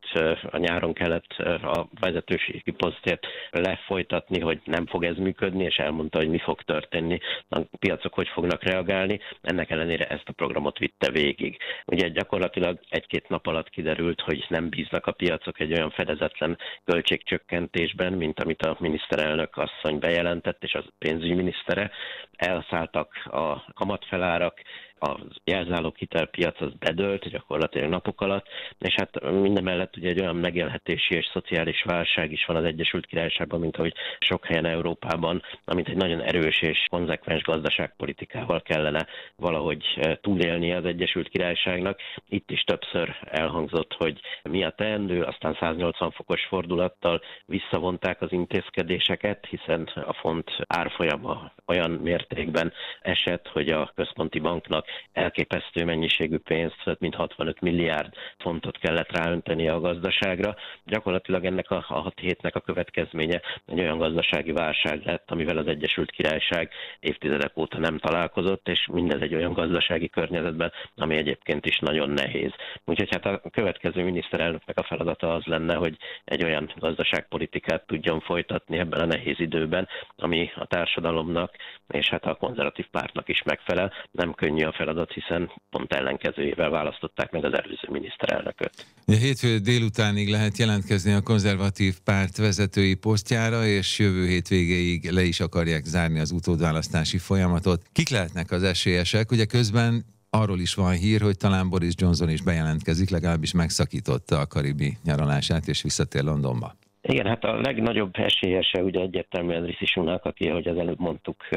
a 0.50 0.56
nyáron 0.56 0.92
kellett 0.92 1.32
a 1.62 1.88
vezetőségi 2.00 2.70
posztért 2.70 3.26
lefolytatni, 3.50 4.40
hogy 4.40 4.60
nem 4.64 4.86
fog 4.86 5.04
ez 5.04 5.16
működni, 5.16 5.64
és 5.64 5.76
elmondta, 5.76 6.18
hogy 6.18 6.28
mi 6.28 6.38
fog 6.38 6.62
történni, 6.62 7.18
a 7.48 7.60
piacok 7.78 8.14
hogy 8.14 8.28
fognak 8.28 8.62
reagálni. 8.62 9.20
Ennek 9.42 9.70
ellenére 9.70 10.06
ezt 10.06 10.28
a 10.28 10.32
programot 10.32 10.78
vitte 10.78 11.10
végig. 11.10 11.56
Ugye 11.86 12.08
gyakorlatilag 12.08 12.80
egy-két 12.88 13.28
nap 13.28 13.46
alatt 13.46 13.70
kiderült, 13.70 14.20
hogy 14.20 14.44
nem 14.48 14.68
bíznak 14.68 15.06
a 15.06 15.12
piacok 15.12 15.60
egy 15.60 15.72
olyan 15.72 15.90
fedezetlen 15.90 16.58
költségcsökkentésben, 16.84 18.12
mint 18.12 18.40
amit 18.40 18.62
a 18.62 18.76
miniszterelnök 18.78 19.39
asszony 19.56 19.98
bejelentett, 19.98 20.62
és 20.62 20.72
a 20.74 20.84
pénzügyminisztere. 20.98 21.90
Elszálltak 22.36 23.14
a 23.24 23.72
kamatfelárak, 23.74 24.62
a 25.00 25.18
jelzálók 25.44 25.96
hitelpiac 25.96 26.60
az 26.60 26.72
bedölt 26.78 27.28
gyakorlatilag 27.28 27.88
napok 27.88 28.20
alatt, 28.20 28.46
és 28.78 28.94
hát 28.94 29.30
minden 29.30 29.64
mellett 29.64 29.96
ugye 29.96 30.08
egy 30.08 30.20
olyan 30.20 30.36
megélhetési 30.36 31.14
és 31.14 31.28
szociális 31.32 31.82
válság 31.82 32.32
is 32.32 32.44
van 32.44 32.56
az 32.56 32.64
Egyesült 32.64 33.06
Királyságban, 33.06 33.60
mint 33.60 33.76
ahogy 33.76 33.94
sok 34.18 34.46
helyen 34.46 34.64
Európában, 34.64 35.42
amit 35.64 35.88
egy 35.88 35.96
nagyon 35.96 36.20
erős 36.20 36.60
és 36.62 36.86
konzekvens 36.90 37.42
gazdaságpolitikával 37.42 38.62
kellene 38.62 39.06
valahogy 39.36 39.84
eh, 39.96 40.16
túlélni 40.20 40.72
az 40.72 40.84
Egyesült 40.84 41.28
Királyságnak. 41.28 42.00
Itt 42.28 42.50
is 42.50 42.62
többször 42.62 43.16
elhangzott, 43.30 43.94
hogy 43.98 44.20
mi 44.42 44.64
a 44.64 44.70
teendő, 44.70 45.22
aztán 45.22 45.56
180 45.60 46.10
fokos 46.10 46.44
fordulattal 46.44 47.20
visszavonták 47.46 48.20
az 48.22 48.32
intézkedéseket, 48.32 49.46
hiszen 49.50 49.82
a 49.94 50.12
font 50.12 50.50
árfolyama 50.66 51.52
olyan 51.66 51.90
mértékben 51.90 52.72
esett, 53.02 53.48
hogy 53.48 53.68
a 53.68 53.92
központi 53.94 54.38
banknak 54.38 54.86
elképesztő 55.12 55.84
mennyiségű 55.84 56.36
pénzt, 56.36 56.96
mint 56.98 57.14
65 57.14 57.60
milliárd 57.60 58.14
fontot 58.38 58.78
kellett 58.78 59.12
ráönteni 59.12 59.68
a 59.68 59.80
gazdaságra. 59.80 60.56
Gyakorlatilag 60.84 61.44
ennek 61.44 61.70
a, 61.70 61.84
a 61.88 62.00
hat 62.00 62.18
hétnek 62.18 62.54
a 62.54 62.60
következménye 62.60 63.40
egy 63.66 63.78
olyan 63.78 63.98
gazdasági 63.98 64.52
válság 64.52 65.04
lett, 65.04 65.30
amivel 65.30 65.56
az 65.56 65.66
Egyesült 65.66 66.10
Királyság 66.10 66.70
évtizedek 67.00 67.56
óta 67.56 67.78
nem 67.78 67.98
találkozott, 67.98 68.68
és 68.68 68.88
mindez 68.92 69.20
egy 69.20 69.34
olyan 69.34 69.52
gazdasági 69.52 70.08
környezetben, 70.08 70.72
ami 70.96 71.16
egyébként 71.16 71.66
is 71.66 71.78
nagyon 71.78 72.10
nehéz. 72.10 72.52
Úgyhogy 72.84 73.08
hát 73.10 73.26
a 73.26 73.50
következő 73.50 74.04
miniszterelnöknek 74.04 74.78
a 74.78 74.82
feladata 74.82 75.34
az 75.34 75.44
lenne, 75.44 75.74
hogy 75.74 75.96
egy 76.24 76.44
olyan 76.44 76.72
gazdaságpolitikát 76.78 77.86
tudjon 77.86 78.20
folytatni 78.20 78.78
ebben 78.78 79.00
a 79.00 79.06
nehéz 79.06 79.40
időben, 79.40 79.88
ami 80.16 80.50
a 80.54 80.66
társadalomnak 80.66 81.54
és 81.90 82.08
hát 82.08 82.24
a 82.24 82.34
konzervatív 82.34 82.86
pártnak 82.90 83.28
is 83.28 83.42
megfelel. 83.42 83.92
Nem 84.10 84.34
könnyű 84.34 84.64
a 84.64 84.72
feladat, 84.80 85.12
hiszen 85.12 85.50
pont 85.70 85.92
ellenkezőjével 85.92 86.70
választották 86.70 87.30
meg 87.30 87.44
az 87.44 87.52
előző 87.52 87.88
miniszterelnököt. 87.90 88.86
A 89.06 89.12
hétfő 89.12 89.58
délutánig 89.58 90.28
lehet 90.28 90.56
jelentkezni 90.56 91.12
a 91.12 91.20
konzervatív 91.20 91.94
párt 92.04 92.36
vezetői 92.36 92.94
posztjára, 92.94 93.66
és 93.66 93.98
jövő 93.98 94.26
hétvégéig 94.26 95.10
le 95.10 95.22
is 95.22 95.40
akarják 95.40 95.84
zárni 95.84 96.18
az 96.20 96.30
utódválasztási 96.30 97.18
folyamatot. 97.18 97.82
Kik 97.92 98.08
lehetnek 98.08 98.50
az 98.50 98.62
esélyesek? 98.62 99.30
Ugye 99.30 99.44
közben 99.44 100.04
arról 100.30 100.60
is 100.60 100.74
van 100.74 100.92
hír, 100.92 101.20
hogy 101.20 101.36
talán 101.36 101.68
Boris 101.68 101.94
Johnson 101.96 102.30
is 102.30 102.42
bejelentkezik, 102.42 103.10
legalábbis 103.10 103.52
megszakította 103.52 104.38
a 104.38 104.46
karibi 104.46 104.98
nyaralását, 105.04 105.68
és 105.68 105.82
visszatér 105.82 106.22
Londonba. 106.22 106.76
Igen, 107.10 107.26
hát 107.26 107.44
a 107.44 107.60
legnagyobb 107.60 108.10
esélyese 108.16 108.82
ugye 108.82 109.00
egyértelműen 109.00 109.64
Rishi 109.64 109.86
Sunak, 109.86 110.24
aki, 110.24 110.48
ahogy 110.48 110.68
az 110.68 110.76
előbb 110.76 110.98
mondtuk, 110.98 111.48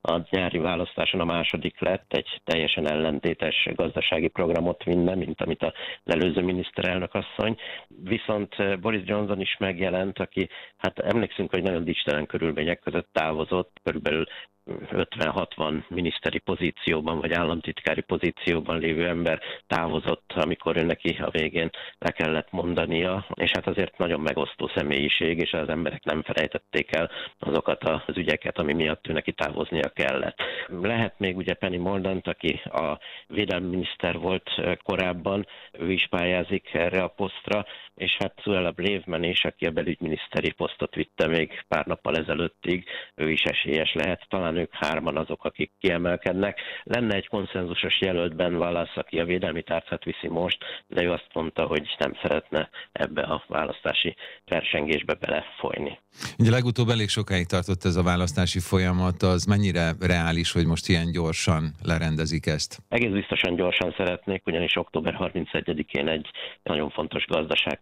a 0.00 0.20
nyári 0.30 0.58
választáson 0.58 1.20
a 1.20 1.24
második 1.24 1.80
lett, 1.80 2.12
egy 2.12 2.40
teljesen 2.44 2.90
ellentétes 2.90 3.68
gazdasági 3.74 4.28
programot 4.28 4.84
vinne, 4.84 5.14
mint 5.14 5.40
amit 5.40 5.62
az 5.62 5.72
előző 6.04 6.42
miniszterelnök 6.42 7.14
asszony. 7.14 7.56
Viszont 8.02 8.80
Boris 8.80 9.02
Johnson 9.04 9.40
is 9.40 9.56
megjelent, 9.58 10.18
aki, 10.18 10.48
hát 10.76 10.98
emlékszünk, 10.98 11.50
hogy 11.50 11.62
nagyon 11.62 11.84
dicstelen 11.84 12.26
körülmények 12.26 12.78
között 12.78 13.08
távozott, 13.12 13.80
körülbelül 13.82 14.24
50-60 14.68 15.88
miniszteri 15.88 16.38
pozícióban 16.38 17.20
vagy 17.20 17.32
államtitkári 17.32 18.00
pozícióban 18.00 18.78
lévő 18.78 19.06
ember 19.06 19.40
távozott, 19.66 20.32
amikor 20.34 20.76
ő 20.76 20.82
neki 20.82 21.16
a 21.20 21.30
végén 21.30 21.70
le 21.98 22.10
kellett 22.10 22.50
mondania, 22.50 23.26
és 23.34 23.50
hát 23.50 23.66
azért 23.66 23.98
nagyon 23.98 24.20
megosztó 24.20 24.70
személyiség, 24.74 25.38
és 25.38 25.52
az 25.52 25.68
emberek 25.68 26.04
nem 26.04 26.22
felejtették 26.22 26.94
el 26.94 27.10
azokat 27.38 27.84
az 27.84 28.16
ügyeket, 28.16 28.58
ami 28.58 28.72
miatt 28.72 29.08
ő 29.08 29.12
neki 29.12 29.32
távoznia 29.32 29.88
kellett. 29.88 30.38
Lehet 30.82 31.18
még 31.18 31.36
ugye 31.36 31.54
Penny 31.54 31.78
Mordant, 31.80 32.28
aki 32.28 32.60
a 32.64 32.98
védelmi 33.26 33.68
miniszter 33.68 34.18
volt 34.18 34.50
korábban, 34.82 35.46
ő 35.72 35.90
is 35.92 36.06
pályázik 36.06 36.74
erre 36.74 37.02
a 37.02 37.08
posztra, 37.08 37.66
és 37.98 38.16
hát 38.18 38.40
Suella 38.42 38.70
Braveman 38.70 39.22
is, 39.22 39.44
aki 39.44 39.66
a 39.66 39.70
belügyminiszteri 39.70 40.50
posztot 40.50 40.94
vitte 40.94 41.26
még 41.26 41.64
pár 41.68 41.86
nappal 41.86 42.16
ezelőttig, 42.16 42.84
ő 43.14 43.30
is 43.30 43.42
esélyes 43.42 43.94
lehet. 43.94 44.26
Talán 44.28 44.56
ők 44.56 44.74
hárman 44.74 45.16
azok, 45.16 45.44
akik 45.44 45.72
kiemelkednek. 45.78 46.60
Lenne 46.82 47.14
egy 47.14 47.28
konszenzusos 47.28 48.00
jelöltben 48.00 48.58
válasz, 48.58 48.96
aki 48.96 49.18
a 49.18 49.24
védelmi 49.24 49.62
tárcát 49.62 50.04
viszi 50.04 50.28
most, 50.28 50.58
de 50.86 51.02
ő 51.02 51.10
azt 51.10 51.28
mondta, 51.32 51.66
hogy 51.66 51.94
nem 51.98 52.12
szeretne 52.22 52.68
ebbe 52.92 53.22
a 53.22 53.44
választási 53.46 54.16
versengésbe 54.46 55.14
belefolyni. 55.14 55.98
Ugye 56.38 56.50
legutóbb 56.50 56.88
elég 56.88 57.08
sokáig 57.08 57.46
tartott 57.46 57.84
ez 57.84 57.96
a 57.96 58.02
választási 58.02 58.60
folyamat, 58.60 59.22
az 59.22 59.44
mennyire 59.44 59.92
reális, 60.00 60.52
hogy 60.52 60.66
most 60.66 60.88
ilyen 60.88 61.12
gyorsan 61.12 61.74
lerendezik 61.82 62.46
ezt? 62.46 62.78
Egész 62.88 63.12
biztosan 63.12 63.54
gyorsan 63.54 63.94
szeretnék, 63.96 64.46
ugyanis 64.46 64.76
október 64.76 65.16
31-én 65.18 66.08
egy 66.08 66.26
nagyon 66.62 66.90
fontos 66.90 67.24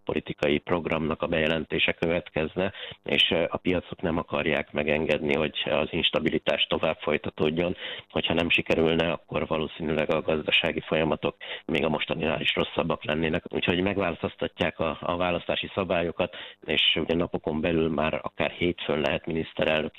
gazdaságpolitikai 0.07 0.57
programnak 0.57 1.21
a 1.21 1.27
bejelentése 1.27 1.91
következne, 1.91 2.73
és 3.03 3.33
a 3.47 3.57
piacok 3.57 4.01
nem 4.01 4.17
akarják 4.17 4.71
megengedni, 4.71 5.35
hogy 5.35 5.63
az 5.65 5.87
instabilitás 5.91 6.65
tovább 6.69 6.97
folytatódjon. 6.99 7.75
Hogyha 8.09 8.33
nem 8.33 8.49
sikerülne, 8.49 9.11
akkor 9.11 9.47
valószínűleg 9.47 10.09
a 10.09 10.21
gazdasági 10.21 10.79
folyamatok 10.79 11.35
még 11.65 11.83
a 11.85 11.89
mostaninál 11.89 12.41
is 12.41 12.55
rosszabbak 12.55 13.03
lennének. 13.03 13.43
Úgyhogy 13.49 13.81
megváltoztatják 13.81 14.79
a, 14.79 14.97
a 15.01 15.17
választási 15.17 15.69
szabályokat, 15.75 16.35
és 16.65 16.81
ugye 16.95 17.15
napokon 17.15 17.61
belül 17.61 17.89
már 17.89 18.19
akár 18.23 18.51
hétfőn 18.51 18.99
lehet 18.99 19.25
miniszterelnök, 19.25 19.93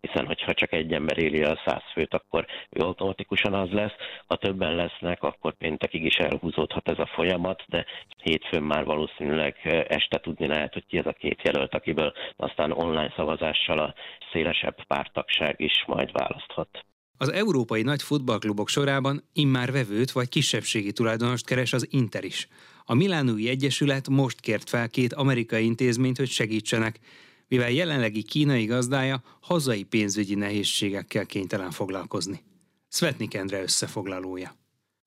hiszen 0.00 0.26
hogyha 0.26 0.54
csak 0.54 0.72
egy 0.72 0.92
ember 0.92 1.18
éli 1.18 1.42
a 1.42 1.60
száz 1.64 1.82
főt, 1.92 2.14
akkor 2.14 2.46
ő 2.70 2.80
automatikusan 2.80 3.54
az 3.54 3.70
lesz. 3.70 3.94
Ha 4.26 4.36
többen 4.36 4.74
lesznek, 4.74 5.22
akkor 5.22 5.54
péntekig 5.56 6.04
is 6.04 6.16
elhúzódhat 6.16 6.88
ez 6.88 6.98
a 6.98 7.06
folyamat, 7.06 7.62
de 7.68 7.84
hétfőn 8.22 8.62
már 8.62 8.84
valószínűleg 8.84 9.35
este 9.88 10.18
tudni 10.18 10.46
lehet, 10.46 10.72
hogy 10.72 10.86
ki 10.86 10.98
ez 10.98 11.06
a 11.06 11.12
két 11.12 11.42
jelölt, 11.42 11.74
akiből 11.74 12.12
aztán 12.36 12.72
online 12.72 13.12
szavazással 13.16 13.78
a 13.78 13.94
szélesebb 14.32 14.86
pártagság 14.86 15.54
is 15.60 15.84
majd 15.86 16.12
választhat. 16.12 16.68
Az 17.18 17.32
európai 17.32 17.82
nagy 17.82 18.02
futballklubok 18.02 18.68
sorában 18.68 19.28
immár 19.32 19.72
vevőt 19.72 20.12
vagy 20.12 20.28
kisebbségi 20.28 20.92
tulajdonost 20.92 21.46
keres 21.46 21.72
az 21.72 21.88
Inter 21.90 22.24
is. 22.24 22.48
A 22.84 22.94
Milánói 22.94 23.48
Egyesület 23.48 24.08
most 24.08 24.40
kért 24.40 24.68
fel 24.68 24.88
két 24.88 25.12
amerikai 25.12 25.64
intézményt, 25.64 26.16
hogy 26.16 26.28
segítsenek, 26.28 26.98
mivel 27.48 27.70
jelenlegi 27.70 28.22
kínai 28.22 28.64
gazdája 28.64 29.22
hazai 29.40 29.82
pénzügyi 29.84 30.34
nehézségekkel 30.34 31.26
kénytelen 31.26 31.70
foglalkozni. 31.70 32.40
Svetnik 32.88 33.34
Endre 33.34 33.62
összefoglalója. 33.62 34.50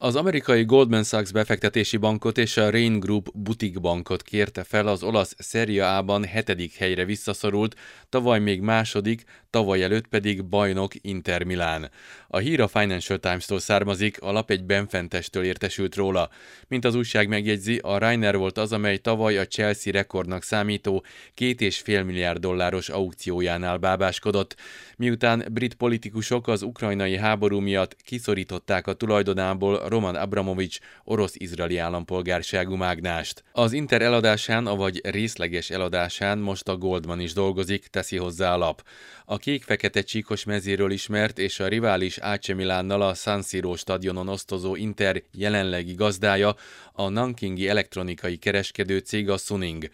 Az 0.02 0.16
amerikai 0.16 0.64
Goldman 0.64 1.04
Sachs 1.04 1.32
befektetési 1.32 1.98
bankot 1.98 2.38
és 2.38 2.58
a 2.58 2.70
Rain 2.70 3.00
Group 3.00 3.32
butik 3.34 3.80
bankot 3.80 4.22
kérte 4.22 4.64
fel 4.64 4.88
az 4.88 5.04
olasz 5.04 5.36
Serie 5.40 5.88
A-ban 5.88 6.26
hetedik 6.26 6.74
helyre 6.74 7.06
visszaszorult, 7.06 7.76
tavaly 8.10 8.40
még 8.40 8.62
második, 8.62 9.24
tavaly 9.50 9.84
előtt 9.84 10.08
pedig 10.08 10.46
bajnok 10.46 10.92
Inter 11.02 11.44
Milán. 11.44 11.92
A 12.28 12.38
hír 12.38 12.62
a 12.62 12.68
Financial 12.68 13.20
Times-tól 13.20 13.60
származik, 13.60 14.22
a 14.22 14.32
lap 14.32 14.52
egy 14.52 14.64
benfentestől 14.64 15.44
értesült 15.44 15.96
róla. 15.96 16.30
Mint 16.68 16.86
az 16.86 16.96
újság 16.96 17.28
megjegyzi, 17.28 17.78
a 17.78 17.98
Rainer 17.98 18.38
volt 18.38 18.58
az, 18.58 18.72
amely 18.72 18.98
tavaly 18.98 19.38
a 19.38 19.48
Chelsea 19.48 19.94
rekordnak 19.94 20.44
számító 20.44 21.04
két 21.34 21.62
és 21.62 21.80
fél 21.80 22.04
milliárd 22.04 22.40
dolláros 22.40 22.90
aukciójánál 22.90 23.78
bábáskodott. 23.78 24.56
Miután 24.98 25.46
brit 25.52 25.74
politikusok 25.74 26.48
az 26.48 26.62
ukrajnai 26.62 27.18
háború 27.18 27.60
miatt 27.60 27.96
kiszorították 28.02 28.88
a 28.88 28.94
tulajdonából 28.94 29.88
Roman 29.90 30.16
Abramovics 30.16 30.78
orosz-izraeli 31.04 31.78
állampolgárságú 31.78 32.76
mágnást. 32.76 33.44
Az 33.52 33.74
Inter 33.74 34.02
eladásán, 34.02 34.68
avagy 34.68 35.02
részleges 35.04 35.70
eladásán 35.70 36.38
most 36.38 36.68
a 36.68 36.78
Goldman 36.78 37.20
is 37.20 37.34
dolgozik, 37.34 37.88
teszi 37.88 38.18
hozzá 38.18 38.54
a 38.54 38.58
lap. 38.58 38.84
A 39.26 39.38
kék-fekete 39.38 40.02
csíkos 40.02 40.44
mezéről 40.44 40.92
ismert 40.92 41.40
és 41.40 41.60
a 41.60 41.68
rivális 41.68 42.18
AC 42.18 42.48
Milánnal 42.48 43.02
a 43.02 43.14
San 43.14 43.42
Siro 43.42 43.76
stadionon 43.76 44.28
osztozó 44.28 44.76
Inter 44.76 45.24
jelenlegi 45.32 45.94
gazdája 45.94 46.56
a 46.94 47.10
Nankingi 47.10 47.68
elektronikai 47.68 48.38
kereskedő 48.38 48.98
cég 48.98 49.30
a 49.30 49.38
Suning. 49.38 49.90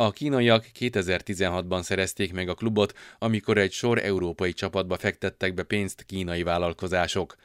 A 0.00 0.10
kínaiak 0.10 0.66
2016-ban 0.78 1.82
szerezték 1.82 2.32
meg 2.32 2.48
a 2.48 2.54
klubot, 2.54 2.98
amikor 3.18 3.58
egy 3.58 3.72
sor 3.72 3.98
európai 4.04 4.52
csapatba 4.52 4.96
fektettek 4.96 5.54
be 5.54 5.62
pénzt 5.62 6.02
kínai 6.02 6.42
vállalkozások. 6.42 7.36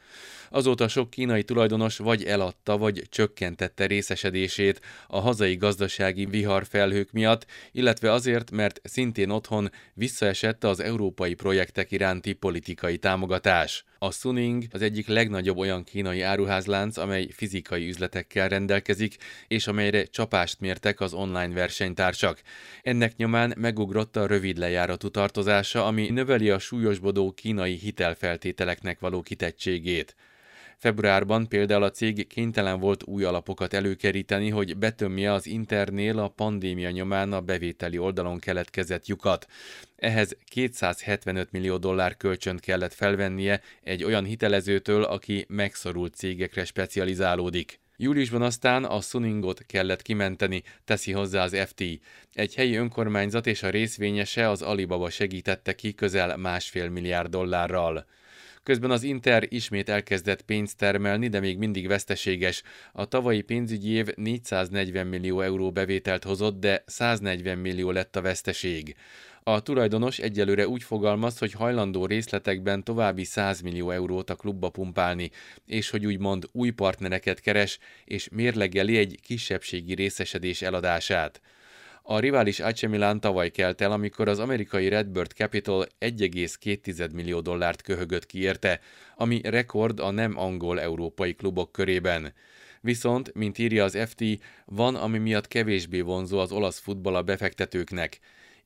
Azóta 0.50 0.88
sok 0.88 1.10
kínai 1.10 1.42
tulajdonos 1.42 1.96
vagy 1.96 2.24
eladta, 2.24 2.78
vagy 2.78 3.02
csökkentette 3.08 3.86
részesedését 3.86 4.80
a 5.06 5.20
hazai 5.20 5.56
gazdasági 5.56 6.24
viharfelhők 6.24 7.12
miatt, 7.12 7.46
illetve 7.72 8.12
azért, 8.12 8.50
mert 8.50 8.80
szintén 8.84 9.30
otthon 9.30 9.70
visszaesett 9.94 10.64
az 10.64 10.80
európai 10.80 11.34
projektek 11.34 11.90
iránti 11.90 12.32
politikai 12.32 12.98
támogatás. 12.98 13.84
A 14.04 14.10
Suning 14.10 14.64
az 14.70 14.82
egyik 14.82 15.06
legnagyobb 15.06 15.56
olyan 15.56 15.84
kínai 15.84 16.20
áruházlánc, 16.20 16.96
amely 16.96 17.28
fizikai 17.30 17.88
üzletekkel 17.88 18.48
rendelkezik, 18.48 19.16
és 19.48 19.66
amelyre 19.66 20.04
csapást 20.04 20.60
mértek 20.60 21.00
az 21.00 21.12
online 21.12 21.54
versenytársak. 21.54 22.42
Ennek 22.82 23.16
nyomán 23.16 23.54
megugrott 23.56 24.16
a 24.16 24.26
rövid 24.26 24.56
lejáratú 24.56 25.08
tartozása, 25.08 25.86
ami 25.86 26.08
növeli 26.08 26.50
a 26.50 26.58
súlyosbodó 26.58 27.32
kínai 27.32 27.74
hitelfeltételeknek 27.74 29.00
való 29.00 29.22
kitettségét. 29.22 30.14
Februárban 30.84 31.48
például 31.48 31.82
a 31.82 31.90
cég 31.90 32.26
kénytelen 32.26 32.80
volt 32.80 33.02
új 33.04 33.24
alapokat 33.24 33.74
előkeríteni, 33.74 34.50
hogy 34.50 34.76
betömje 34.76 35.32
az 35.32 35.46
Internél 35.46 36.18
a 36.18 36.28
pandémia 36.28 36.90
nyomán 36.90 37.32
a 37.32 37.40
bevételi 37.40 37.98
oldalon 37.98 38.38
keletkezett 38.38 39.06
lyukat. 39.06 39.46
Ehhez 39.96 40.36
275 40.44 41.52
millió 41.52 41.76
dollár 41.76 42.16
kölcsönt 42.16 42.60
kellett 42.60 42.92
felvennie 42.94 43.60
egy 43.82 44.04
olyan 44.04 44.24
hitelezőtől, 44.24 45.02
aki 45.02 45.44
megszorult 45.48 46.14
cégekre 46.14 46.64
specializálódik. 46.64 47.80
Júliusban 47.96 48.42
aztán 48.42 48.84
a 48.84 49.00
Suningot 49.00 49.62
kellett 49.66 50.02
kimenteni, 50.02 50.62
teszi 50.84 51.12
hozzá 51.12 51.42
az 51.42 51.56
FT. 51.66 51.82
Egy 52.32 52.54
helyi 52.54 52.74
önkormányzat 52.74 53.46
és 53.46 53.62
a 53.62 53.70
részvényese 53.70 54.48
az 54.48 54.62
Alibaba 54.62 55.10
segítette 55.10 55.74
ki 55.74 55.94
közel 55.94 56.36
másfél 56.36 56.88
milliárd 56.88 57.30
dollárral. 57.30 58.06
Közben 58.64 58.90
az 58.90 59.02
Inter 59.02 59.46
ismét 59.48 59.88
elkezdett 59.88 60.42
pénzt 60.42 60.76
termelni, 60.76 61.28
de 61.28 61.40
még 61.40 61.58
mindig 61.58 61.86
veszteséges. 61.86 62.62
A 62.92 63.04
tavalyi 63.04 63.40
pénzügyi 63.40 63.90
év 63.90 64.06
440 64.16 65.06
millió 65.06 65.40
euró 65.40 65.72
bevételt 65.72 66.24
hozott, 66.24 66.60
de 66.60 66.82
140 66.86 67.58
millió 67.58 67.90
lett 67.90 68.16
a 68.16 68.20
veszteség. 68.20 68.96
A 69.42 69.60
tulajdonos 69.60 70.18
egyelőre 70.18 70.68
úgy 70.68 70.82
fogalmaz, 70.82 71.38
hogy 71.38 71.52
hajlandó 71.52 72.06
részletekben 72.06 72.84
további 72.84 73.24
100 73.24 73.60
millió 73.60 73.90
eurót 73.90 74.30
a 74.30 74.34
klubba 74.34 74.68
pumpálni, 74.68 75.30
és 75.66 75.90
hogy 75.90 76.06
úgymond 76.06 76.48
új 76.52 76.70
partnereket 76.70 77.40
keres, 77.40 77.78
és 78.04 78.28
mérlegeli 78.32 78.96
egy 78.96 79.18
kisebbségi 79.22 79.94
részesedés 79.94 80.62
eladását. 80.62 81.40
A 82.06 82.18
rivális 82.18 82.60
AC 82.60 82.82
Milan 82.82 83.20
tavaly 83.20 83.50
kelt 83.50 83.80
el, 83.80 83.92
amikor 83.92 84.28
az 84.28 84.38
amerikai 84.38 84.88
Redbird 84.88 85.30
Capital 85.30 85.86
1,2 86.00 87.12
millió 87.12 87.40
dollárt 87.40 87.82
köhögött 87.82 88.26
ki 88.26 88.40
érte, 88.40 88.80
ami 89.16 89.40
rekord 89.44 90.00
a 90.00 90.10
nem 90.10 90.38
angol 90.38 90.80
európai 90.80 91.34
klubok 91.34 91.72
körében. 91.72 92.32
Viszont, 92.80 93.34
mint 93.34 93.58
írja 93.58 93.84
az 93.84 93.98
FT, 94.06 94.24
van, 94.64 94.94
ami 94.94 95.18
miatt 95.18 95.48
kevésbé 95.48 96.00
vonzó 96.00 96.38
az 96.38 96.52
olasz 96.52 96.78
futball 96.78 97.14
a 97.14 97.22
befektetőknek. 97.22 98.18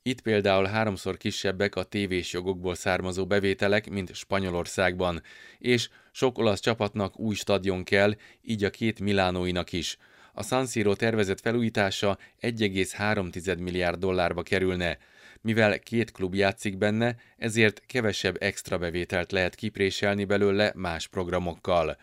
Itt 0.02 0.20
például 0.20 0.64
háromszor 0.64 1.16
kisebbek 1.16 1.76
a 1.76 1.82
tévés 1.82 2.32
jogokból 2.32 2.74
származó 2.74 3.26
bevételek, 3.26 3.90
mint 3.90 4.14
Spanyolországban, 4.14 5.22
és 5.58 5.88
sok 6.12 6.38
olasz 6.38 6.60
csapatnak 6.60 7.18
új 7.18 7.34
stadion 7.34 7.84
kell, 7.84 8.14
így 8.42 8.64
a 8.64 8.70
két 8.70 9.00
Milánóinak 9.00 9.72
is– 9.72 9.96
a 10.38 10.42
San 10.42 10.66
Siro 10.66 10.94
tervezett 10.94 11.40
felújítása 11.40 12.18
1,3 12.40 13.58
milliárd 13.58 13.98
dollárba 13.98 14.42
kerülne. 14.42 14.98
Mivel 15.40 15.78
két 15.78 16.12
klub 16.12 16.34
játszik 16.34 16.78
benne, 16.78 17.16
ezért 17.36 17.82
kevesebb 17.86 18.36
extra 18.40 18.78
bevételt 18.78 19.32
lehet 19.32 19.54
kipréselni 19.54 20.24
belőle 20.24 20.72
más 20.74 21.06
programokkal. 21.06 21.96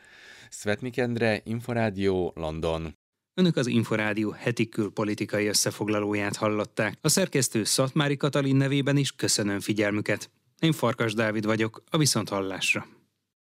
Svetnik 0.50 0.98
Endre, 0.98 1.42
Inforádió, 1.44 2.34
London. 2.36 2.96
Önök 3.34 3.56
az 3.56 3.68
Inforádió 3.68 4.32
heti 4.32 4.70
külpolitikai 4.70 5.48
összefoglalóját 5.48 6.36
hallották. 6.36 6.98
A 7.02 7.10
szerkesztő 7.10 7.64
Szatmári 7.64 8.18
Katalin 8.18 8.56
nevében 8.56 8.98
is 8.98 9.12
köszönöm 9.12 9.60
figyelmüket. 9.60 10.30
Én 10.60 10.72
Farkas 10.72 11.14
Dávid 11.14 11.46
vagyok, 11.46 11.84
a 11.90 11.98
Viszonthallásra. 11.98 12.88